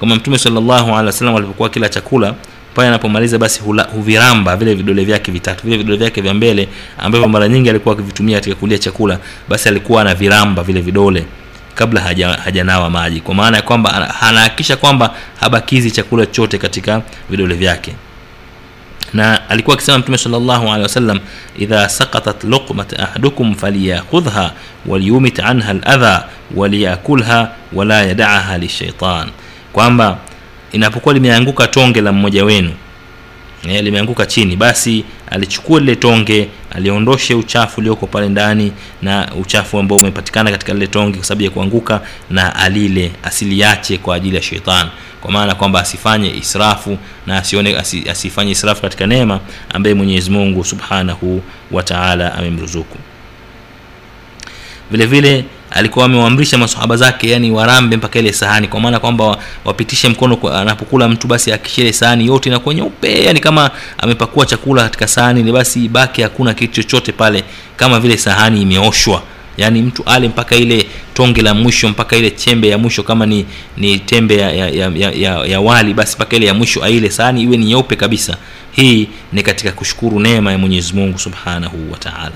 [0.01, 2.35] kama mtume sallallahu alaihi wasallam alipokuwa kila chakula
[2.75, 6.69] pale anapomaliza basi hula, huviramba vile vidole vyake vitatu vile vidole vyake vya mbele
[6.99, 9.19] ambavyo mara nyingi alikuwa akivitumia katika kulia chakula
[9.49, 11.25] basi alikuwa anaviramba vile vidole
[11.75, 13.21] kabla haja, hajanawa maji.
[13.21, 17.95] Kwa maana ya kwamba ana- anahakikisha kwamba habakizi chakula chote katika vidole vyake.
[19.15, 21.21] Na alikuwa akisema mtume salllahu alehi wasallam
[21.59, 24.53] idha sakatat luqmat ahadukum falyakhudhha
[24.87, 26.25] waliyumit anha ladha
[26.57, 29.29] waliyakulha wala yadaaha lishaitan
[29.75, 30.19] kwamba
[30.73, 32.73] inapokuwa limeanguka tonge la mmoja wenu
[33.69, 38.73] e, limeanguka chini basi alichukua lile tonge aliondoshe uchafu ulioko pale ndani
[39.03, 42.01] na uchafu ambao umepatikana katika lile tonge kwa sababu ya kuanguka
[42.31, 44.91] na alile asiliache kwa ajili ya shetani.
[45.21, 49.41] Kwa maana kwamba asifanye israfu na asione asi, asifanye israfu katika neema
[49.75, 52.99] ambaye mwenyezi mungu subhanahu wa taala amemruzuku.
[54.91, 55.45] Vile vile
[55.75, 60.61] alikuwa amewaamrisha masahaba zake yani warambe mpaka ile sahani kwa maana kwamba wapitishe mkono kwa-
[60.61, 65.41] anapokula mtu basi akishe ile sahani yote inakuwa nyeupe yani kama amepakua chakula katika sahani
[65.41, 67.45] ile basi baki hakuna kitu chochote pale
[67.77, 69.23] kama vile sahani imeoshwa.
[69.57, 73.47] Yaani mtu ale mpaka ile tonge la mwisho mpaka ile chembe ya mwisho kama ni
[73.77, 77.43] ni tembe ya, ya, ya, ya, ya, wali basi mpaka ile ya mwisho aile sahani
[77.43, 78.37] iwe ni nyeupe kabisa.
[78.73, 82.33] Hii ni katika kushukuru neema ya mwenyezi mungu subhanahu wa taala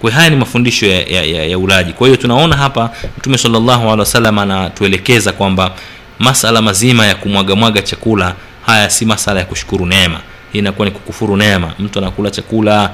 [0.00, 1.92] kwa haya ni mafundisho ya, ya, ya, ya ulaji.
[1.92, 5.70] Kwa hiyo tunaona hapa mtume salllahu alehi wasallam anatuelekeza kwamba
[6.18, 8.34] masala mazima ya kumwagamwaga chakula
[8.66, 10.20] haya si masala ya kushukuru neema.
[10.52, 11.72] Hii inakuwa ni kukufuru neema.
[11.78, 12.90] Mtu anakula chakula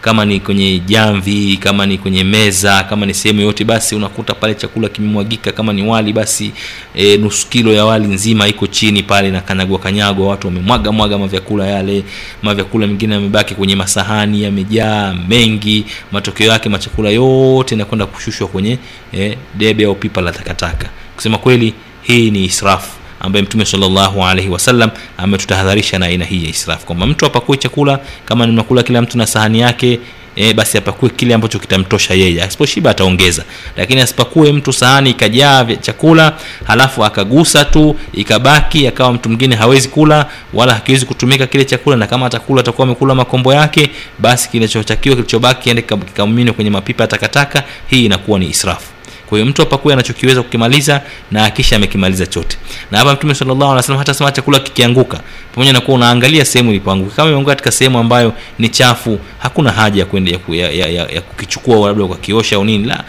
[0.00, 4.54] kama ni kwenye jamvi kama ni kwenye meza kama ni sehemu yoyote basi unakuta pale
[4.54, 5.52] chakula kimemwagika.
[5.52, 6.52] Kama ni wali basi
[6.94, 11.18] e, nusu kilo ya wali nzima iko chini pale na kanyagwa kanyagwa watu wamemwaga mwaga
[11.18, 12.04] mavyakula yale.
[12.42, 15.84] Mavyakula mengine yamebaki kwenye masahani yamejaa mengi.
[16.12, 18.78] Matokeo yake machakula yote yanakwenda kushushwa kwenye
[19.14, 20.88] e, debe au pipa la takataka.
[21.16, 26.50] Kusema kweli hii ni israfu ambaye mtume salllahu alaihi wasallam ametutahadharisha na aina hii ya
[26.50, 26.86] israfu.
[26.86, 30.00] Kwamba mtu apakue chakula kama nimekula kila mtu na sahani yake
[30.36, 32.42] e, basi apakue kile ambacho kitamtosha yeye.
[32.42, 33.44] Asiposhiba ataongeza.
[33.76, 36.32] Lakini asipakue mtu sahani ikajaa chakula
[36.64, 42.06] halafu akagusa tu ikabaki akawa mtu mwingine hawezi kula wala hakiwezi kutumika kile chakula na
[42.06, 47.62] kama atakula atakuwa amekula makombo yake basi kinachotakiwa kilichobaki kiende kika- kwenye mapipa ya takataka
[47.86, 48.86] hii inakuwa ni israfu
[49.28, 52.58] kwa hiyo mtu apakue anachokiweza kukimaliza na akisha amekimaliza chote.
[52.90, 55.20] Na hapa mtume sallallahu alaihi wasallam hata sema chakula kikianguka
[55.54, 57.16] pamoja na kuwa unaangalia sehemu ilipoanguka.
[57.16, 61.06] Kama imeanguka katika sehemu ambayo ni chafu hakuna haja ya kwenda ya, ya, ya, ya,
[61.08, 63.04] ya kukichukua labda ukakiosha au nini la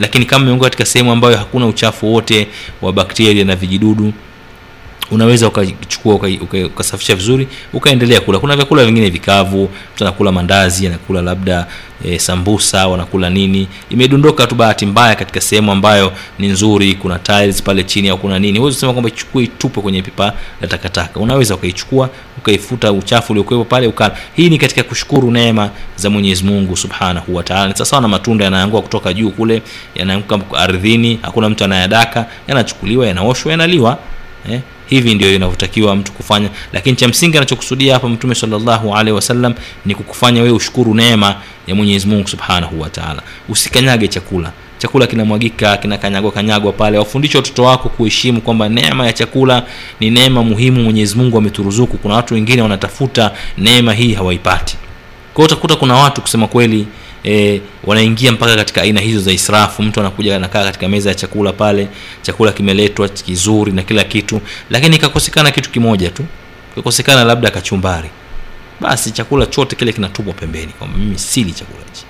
[0.00, 2.48] lakini kama imeanguka katika sehemu ambayo hakuna uchafu wote
[2.82, 4.12] wa bakteria na vijidudu
[5.10, 8.38] unaweza ukachukua uka- uka- ukasafisha vizuri ukaendelea kula.
[8.38, 11.66] Kuna vyakula vingine vikavu mtu anakula mandazi anakula labda
[12.04, 13.68] e, sambusa wanakula nini.
[13.90, 18.38] Imedondoka tu bahati mbaya katika sehemu ambayo ni nzuri kuna tiles pale chini au kuna
[18.38, 18.58] nini.
[18.58, 21.20] Huwezi kusema kwamba ichukue itupe kwenye pipa la takataka.
[21.20, 26.76] Unaweza ukaichukua ukaifuta uchafu uliokuwepo pale ukala hii ni katika kushukuru neema za mwenyezi mungu
[26.76, 29.62] subhanahu wataala sawasawa na matunda yanaangua kutoka juu kule
[29.94, 33.98] yanaanguka ardhini hakuna mtu anayadaka yanachukuliwa yanaoshwa yanaliwa
[34.50, 34.60] eh?
[34.86, 36.48] Hivi ndio inavyotakiwa mtu kufanya.
[36.72, 39.54] Lakini cha msingi anachokusudia hapa mtume salllahu alaihi wasallam
[39.86, 41.34] ni kukufanya wewe ushukuru neema
[41.66, 44.52] ya mwenyezi mungu subhanahu wataala usikanyage chakula.
[44.78, 46.98] Chakula kinamwagika kinakanyagwa kanyagwa pale.
[46.98, 49.62] Wafundishe watoto wako kuheshimu kwamba neema ya chakula
[50.00, 51.96] ni neema muhimu mwenyezi mungu ameturuzuku.
[51.98, 54.76] Kuna watu wengine wanatafuta neema hii hawaipati.
[55.34, 56.86] Kwao utakuta kuna watu kusema kweli
[57.24, 59.82] e, wanaingia mpaka katika aina hizo za israfu.
[59.82, 61.88] Mtu anakuja anakaa katika meza ya chakula pale
[62.22, 66.24] chakula kimeletwa kizuri na kila kitu lakini ikakosekana kitu kimoja tu.
[66.72, 68.10] Ikakosekana labda kachumbari.
[68.80, 72.06] Basi chakula chote kile kinatupwa pembeni kwamba mimi sili chakula hichi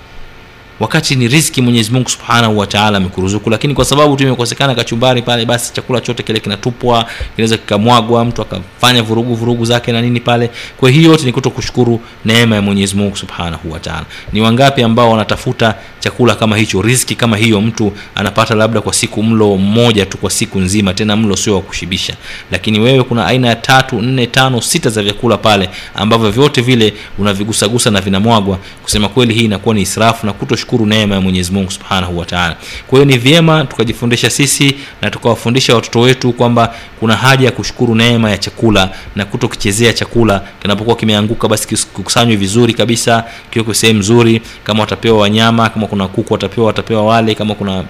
[0.81, 5.45] wakati ni riziki mwenyezi mungu subhanahu wataala amekuruzuku lakini kwa sababu tu imekosekana kachumbari pale
[5.45, 7.07] basi chakula chote kile kinatupwa
[7.37, 10.51] kinaweza kikamwagwa mtu akafanya vurugu vurugu zake na nini pale.
[10.77, 15.11] Kwa hiyo yote ni kuto kushukuru neema ya mwenyezi mungu subhanahu wataala ni wangapi ambao
[15.11, 20.19] wanatafuta chakula kama hicho riziki kama hiyo mtu anapata labda kwa siku mlo mmoja tu
[20.19, 22.15] kwa siku nzima tena mlo sio wa kushibisha.
[22.51, 26.95] Lakini wewe kuna aina ya tatu nne tano sita za vyakula pale ambavyo vyote vile
[27.19, 28.59] unavigusagusa na vinamwagwa.
[28.83, 30.33] Kusema kweli hii inakuwa ni israfu na
[30.65, 32.57] kutoshukuru neema ya mwenyezi mungu subhanahu wataala
[32.87, 37.95] kwa hiyo ni vyema tukajifundisha sisi na tukawafundisha watoto wetu kwamba kuna haja ya kushukuru
[37.95, 40.43] neema ya chakula na kuto kuchezea chakula.
[40.63, 44.43] Kinapokuwa kimeanguka basi kikusanywe vizuri kabisa kiwekwe sehemu nzuri.
[44.65, 47.35] Kama watapewa wanyama kama kuna kuku watapewa watapewa wale.
[47.35, 47.85] Kama kuna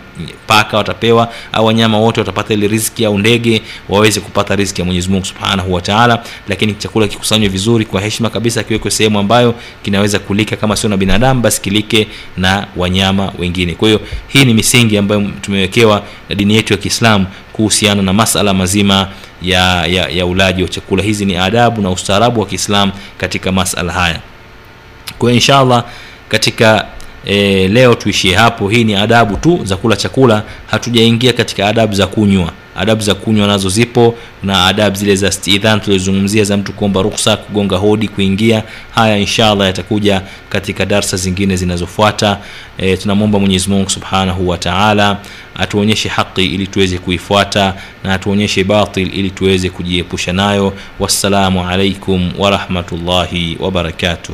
[0.46, 5.08] paka watapewa au wanyama wote watapata ile riziki au ndege waweze kupata riziki ya mwenyezi
[5.08, 10.56] mungu subhanahu wataala lakini chakula kikusanywe vizuri kwa heshima kabisa kiwekwe sehemu ambayo kinaweza kulika.
[10.56, 12.06] Kama sio na binadamu basi kilike
[12.36, 13.74] na wanyama wengine.
[13.74, 18.54] Kwa hiyo hii ni misingi ambayo tumewekewa na dini yetu ya kiislamu kuhusiana na masala
[18.54, 19.08] mazima
[19.42, 21.02] ya, ya, ya ulaji wa chakula.
[21.02, 24.20] Hizi ni adabu na ustaarabu wa kiislam katika masala haya.
[25.18, 25.84] Kwa hiyo inshallah
[26.28, 26.86] katika
[27.24, 28.68] e, leo tuishie hapo.
[28.68, 30.42] Hii ni adabu tu za kula chakula.
[30.66, 35.80] Hatujaingia katika adabu za kunywa adabu za kunywa nazo zipo na adabu zile za stidhan
[35.80, 38.62] tulizozungumzia za mtu kuomba ruksa kugonga hodi kuingia
[38.94, 42.38] haya inshallah yatakuja katika darsa zingine zinazofuata.
[42.78, 45.16] E, tunamwomba mwenyezi mungu subhanahu wa taala
[45.56, 50.72] atuonyeshe haqi ili tuweze kuifuata na atuonyeshe batil ili tuweze kujiepusha nayo.
[51.00, 54.32] Wassalamu alaikum warahmatullahi wabarakatuh